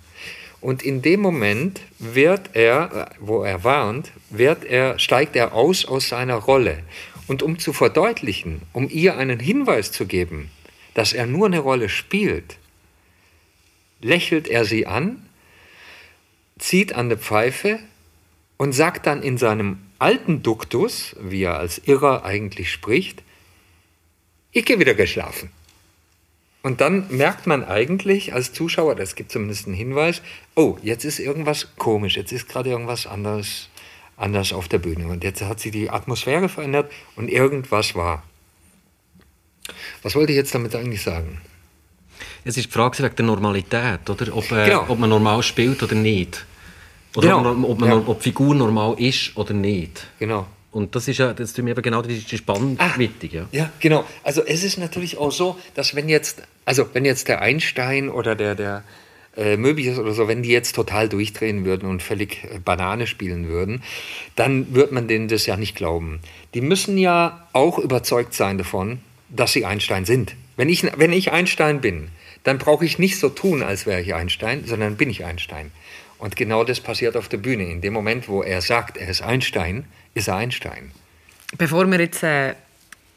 Und 0.60 0.84
in 0.84 1.02
dem 1.02 1.20
Moment 1.20 1.82
wird 1.98 2.52
er, 2.54 3.10
wo 3.20 3.44
er 3.44 3.64
warnt, 3.64 4.12
wird 4.30 4.66
er, 4.66 5.00
steigt 5.00 5.36
er 5.36 5.56
aus 5.56 5.84
aus 5.86 6.10
seiner 6.10 6.36
Rolle. 6.36 6.84
Und 7.32 7.44
um 7.44 7.60
zu 7.60 7.72
verdeutlichen, 7.72 8.62
um 8.74 8.90
ihr 8.90 9.18
einen 9.18 9.40
Hinweis 9.40 9.94
zu 9.94 10.06
geben, 10.06 10.52
dass 10.94 11.14
er 11.14 11.28
nur 11.28 11.46
eine 11.46 11.60
Rolle 11.60 11.88
spielt, 11.88 12.58
lächelt 14.02 14.50
er 14.50 14.66
sie 14.66 14.86
an, 14.86 15.30
zieht 16.60 16.92
an 16.92 17.08
der 17.08 17.18
Pfeife 17.18 17.80
und 18.58 18.74
sagt 18.74 19.08
dann 19.08 19.24
in 19.24 19.38
seinem 19.38 19.80
alten 19.98 20.44
Duktus, 20.44 21.16
wie 21.22 21.44
er 21.44 21.58
als 21.58 21.78
Irrer 21.78 22.26
eigentlich 22.26 22.70
spricht, 22.70 23.24
ich 24.52 24.66
gehe 24.66 24.80
wieder 24.80 24.96
geschlafen. 24.96 25.52
Und 26.64 26.82
dann 26.82 27.16
merkt 27.16 27.48
man 27.48 27.64
eigentlich 27.64 28.34
als 28.34 28.52
Zuschauer, 28.52 28.96
das 28.96 29.16
gibt 29.16 29.32
zumindest 29.32 29.68
einen 29.68 29.76
Hinweis, 29.78 30.22
oh, 30.56 30.78
jetzt 30.84 31.06
ist 31.06 31.20
irgendwas 31.20 31.78
komisch, 31.78 32.18
jetzt 32.18 32.34
ist 32.34 32.50
gerade 32.50 32.72
irgendwas 32.72 33.08
anderes, 33.08 33.70
anders 34.22 34.54
auf 34.54 34.68
der 34.68 34.80
Bühne. 34.80 35.08
Und 35.08 35.24
jetzt 35.24 35.42
hat 35.42 35.60
sich 35.60 35.72
die 35.72 35.90
Atmosphäre 35.90 36.50
verändert 36.50 36.92
und 37.16 37.30
irgendwas 37.30 37.96
war. 37.96 38.24
Was 40.04 40.16
wollte 40.16 40.32
ich 40.32 40.38
jetzt 40.38 40.54
damit 40.54 40.76
eigentlich 40.76 41.02
sagen? 41.02 41.42
Es 42.44 42.58
ist 42.58 42.68
die 42.68 42.72
Frage 42.72 43.04
wegen 43.04 43.16
der 43.16 43.26
Normalität, 43.26 44.10
oder? 44.10 44.36
Ob, 44.36 44.52
äh, 44.52 44.66
genau. 44.66 44.86
ob 44.88 45.00
man 45.00 45.10
normal 45.10 45.44
spielt 45.44 45.82
oder 45.84 45.96
nicht. 45.96 46.46
Oder 47.16 47.38
genau. 47.38 47.52
ob, 47.68 47.80
man, 47.80 47.90
ja. 47.90 48.04
ob 48.06 48.20
die 48.20 48.24
Figur 48.24 48.56
normal 48.56 48.96
ist 49.00 49.36
oder 49.36 49.54
nicht. 49.54 50.08
Genau. 50.20 50.48
Und 50.72 50.96
das 50.96 51.08
ist 51.08 51.18
ja, 51.18 51.34
das 51.34 51.52
ist 51.52 51.58
mir 51.58 51.72
eben 51.72 51.82
genau 51.82 52.02
die, 52.02 52.22
Spannwichtig, 52.22 53.34
ah, 53.34 53.48
ja. 53.52 53.60
Ja, 53.64 53.70
genau. 53.80 54.06
Also 54.24 54.42
es 54.46 54.64
ist 54.64 54.78
natürlich 54.78 55.18
auch 55.18 55.32
so, 55.32 55.60
dass 55.76 55.96
wenn 55.96 56.08
jetzt, 56.08 56.44
also 56.64 56.88
wenn 56.94 57.04
jetzt 57.04 57.28
der 57.28 57.42
Einstein 57.42 58.10
oder 58.10 58.36
der, 58.36 58.56
der 58.56 58.84
äh, 59.38 59.58
Möbius 59.58 59.98
oder 59.98 60.14
so, 60.14 60.28
wenn 60.28 60.44
die 60.44 60.50
jetzt 60.50 60.76
total 60.76 61.08
durchdrehen 61.08 61.66
würden 61.66 61.90
und 61.90 62.04
völlig 62.04 62.44
äh, 62.44 62.60
Banane 62.60 63.08
spielen 63.08 63.48
würden, 63.48 63.82
dann 64.36 64.74
würde 64.76 64.94
man 64.94 65.08
denen 65.08 65.28
das 65.28 65.46
ja 65.46 65.58
nicht 65.58 65.76
glauben. 65.76 66.20
Die 66.54 66.62
müssen 66.62 66.98
ja 66.98 67.48
auch 67.54 67.80
überzeugt 67.80 68.34
sein 68.34 68.58
davon, 68.58 69.00
dass 69.30 69.54
sie 69.54 69.66
Einstein 69.66 70.06
sind. 70.06 70.36
Wenn 70.58 70.70
ich, 70.70 70.84
wenn 70.98 71.14
ich 71.14 71.32
Einstein 71.32 71.82
bin, 71.82 72.10
dann 72.44 72.58
brauche 72.58 72.86
ich 72.86 73.00
nicht 73.00 73.20
so 73.20 73.30
tun, 73.30 73.64
als 73.64 73.86
wäre 73.86 74.02
ich 74.02 74.14
Einstein, 74.14 74.66
sondern 74.66 74.98
bin 74.98 75.10
ich 75.10 75.24
Einstein. 75.24 75.72
Und 76.18 76.36
genau 76.36 76.64
das 76.64 76.80
passiert 76.80 77.16
auf 77.16 77.30
der 77.30 77.38
Bühne. 77.38 77.72
In 77.72 77.82
dem 77.82 77.94
Moment, 77.94 78.28
wo 78.28 78.44
er 78.44 78.62
sagt, 78.62 78.98
er 78.98 79.08
ist 79.08 79.22
Einstein, 79.22 79.86
ist 80.14 80.28
er 80.28 80.36
Einstein. 80.36 80.92
Bevor 81.58 81.86
wir 81.88 82.00
jetzt 82.00 82.24
äh, 82.24 82.54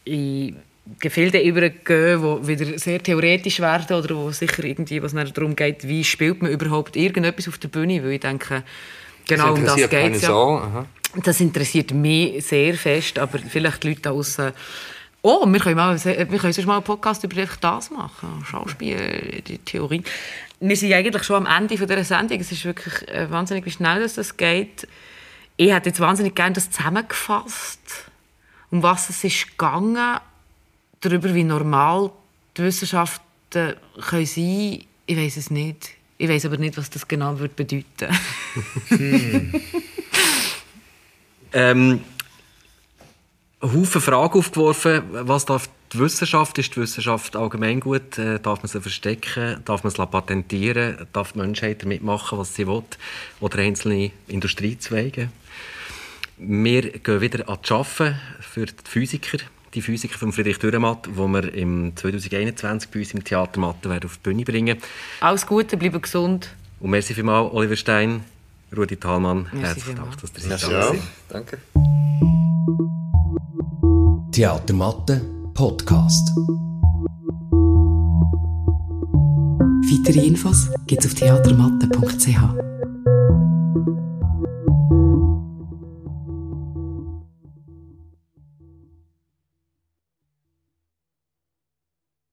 in 0.05 0.57
Gefilde 1.01 1.41
übergehen, 1.41 2.21
die 2.43 2.49
wieder 2.49 2.79
sehr 2.79 3.03
theoretisch 3.03 3.61
werden 3.61 3.97
oder 3.97 4.17
wo 4.17 4.31
sicher 4.31 4.65
irgendwie 4.65 5.03
was 5.03 5.15
darum 5.15 5.57
geht, 5.57 5.89
wie 5.89 6.05
spielt 6.05 6.43
man 6.43 6.51
überhaupt 6.51 6.97
irgendetwas 6.97 7.49
auf 7.49 7.59
der 7.59 7.69
Bühne, 7.69 8.03
weil 8.03 8.13
ich 8.13 8.21
denke, 8.21 8.63
genau 9.27 9.51
das 9.51 9.59
um 9.59 9.65
das 9.65 9.91
geht 9.91 10.15
es 10.17 10.23
ja. 10.23 10.87
Das 11.25 11.41
interessiert 11.41 11.93
mich 11.93 12.45
sehr 12.45 12.75
fest, 12.75 13.19
aber 13.19 13.39
vielleicht 13.39 13.83
die 13.83 13.89
Leute 13.89 14.03
da 14.03 14.11
draussen 14.11 14.53
Oh, 15.27 15.47
wir 15.47 15.59
können, 15.59 15.77
mal, 15.77 16.05
wir 16.05 16.27
können 16.27 16.53
sonst 16.53 16.67
mal 16.67 16.75
einen 16.75 16.85
Podcast 16.85 17.25
über 17.25 17.47
das 17.59 17.91
machen. 17.91 18.45
Schauspiel, 18.45 19.43
die 19.47 19.57
Theorie. 19.57 20.03
Wir 20.61 20.77
sind 20.77 20.93
eigentlich 20.93 21.23
schon 21.23 21.47
am 21.47 21.63
Ende 21.63 21.77
dieser 21.77 22.05
Sendung. 22.05 22.41
Es 22.41 22.53
ist 22.53 22.67
wirklich 22.67 23.09
äh, 23.09 23.31
wahnsinnig, 23.31 23.65
wie 23.65 23.71
schnell 23.71 24.03
das 24.03 24.37
geht. 24.37 24.87
Ich 25.57 25.73
hätte 25.73 25.89
jetzt 25.89 26.01
wahnsinnig 26.01 26.35
gerne 26.35 26.53
das 26.53 26.71
zusammengefasst, 26.71 28.11
um 28.71 28.83
was 28.83 29.09
es 29.09 29.25
ist 29.25 29.53
gegangen, 29.53 30.19
darüber, 31.05 31.35
wie 31.35 31.45
normal 31.45 32.11
die 32.57 32.63
Wissenschaften 32.63 33.75
können 34.01 34.27
sein 34.27 34.85
Ich 35.07 35.17
weiß 35.17 35.37
es 35.37 35.51
nicht. 35.51 35.91
Ich 36.17 36.29
weiß 36.29 36.47
aber 36.47 36.57
nicht, 36.57 36.77
was 36.77 36.91
das 36.91 37.09
genau 37.09 37.39
würde 37.39 37.55
bedeuten 37.55 38.09
hm. 38.89 39.61
ähm, 41.53 42.01
Haufen 43.61 44.01
Fragen 44.01 44.39
aufgeworfen. 44.39 45.03
Was 45.11 45.47
darf 45.47 45.69
die 45.93 45.99
Wissenschaft? 45.99 46.59
Ist 46.59 46.77
die 46.77 46.81
Wissenschaft 46.81 47.35
allgemein 47.35 47.81
gut? 47.81 48.19
Äh, 48.19 48.39
darf 48.39 48.63
man 48.63 48.69
sie 48.69 48.81
verstecken? 48.81 49.61
Darf 49.65 49.85
man 49.85 49.93
sie 49.93 50.07
patentieren? 50.07 51.07
Darf 51.13 51.33
die 51.33 51.39
Menschheit 51.39 51.83
damit 51.83 52.03
machen, 52.03 52.39
was 52.39 52.55
sie 52.55 52.67
will? 52.67 52.83
Oder 53.41 53.59
einzelne 53.59 54.11
Industriezweige? 54.29 55.31
Wir 56.37 56.83
gehen 56.83 57.21
wieder 57.21 57.49
an 57.49 57.59
die 57.67 57.73
Arbeiten 57.73 58.21
für 58.41 58.67
die 58.67 58.75
Physiker. 58.85 59.39
Die 59.75 59.83
Physiker 59.83 60.19
von 60.19 60.33
Friedrich 60.33 60.59
Dürrematt, 60.59 61.07
die 61.07 61.17
wir 61.17 61.53
im 61.53 61.97
2021 61.97 62.91
bei 62.91 63.01
uns 63.01 63.13
im 63.13 63.25
Theater 63.25 63.59
Mathe 63.59 63.91
auf 64.05 64.17
die 64.17 64.23
Bühne 64.23 64.45
bringen. 64.45 64.79
Alles 65.21 65.47
Gute, 65.47 65.77
bleiben 65.77 66.01
gesund. 66.01 66.55
Und 66.81 66.91
merci 66.91 67.15
vielmals, 67.15 67.53
Oliver 67.53 67.77
Stein, 67.77 68.25
Rudi 68.77 68.97
Thalmann. 68.97 69.47
Herzlichen 69.51 69.97
Dank, 69.97 70.21
dass 70.21 70.31
ihr 70.45 70.57
da 70.57 70.93
ja, 70.93 70.95
Danke. 71.29 71.59
Theatermatte 74.31 75.21
Podcast. 75.55 76.31
Weitere 79.91 80.27
Infos 80.27 80.69
gibt's 80.87 81.07
auf 81.07 81.15
theatermatte.ch. 81.15 82.74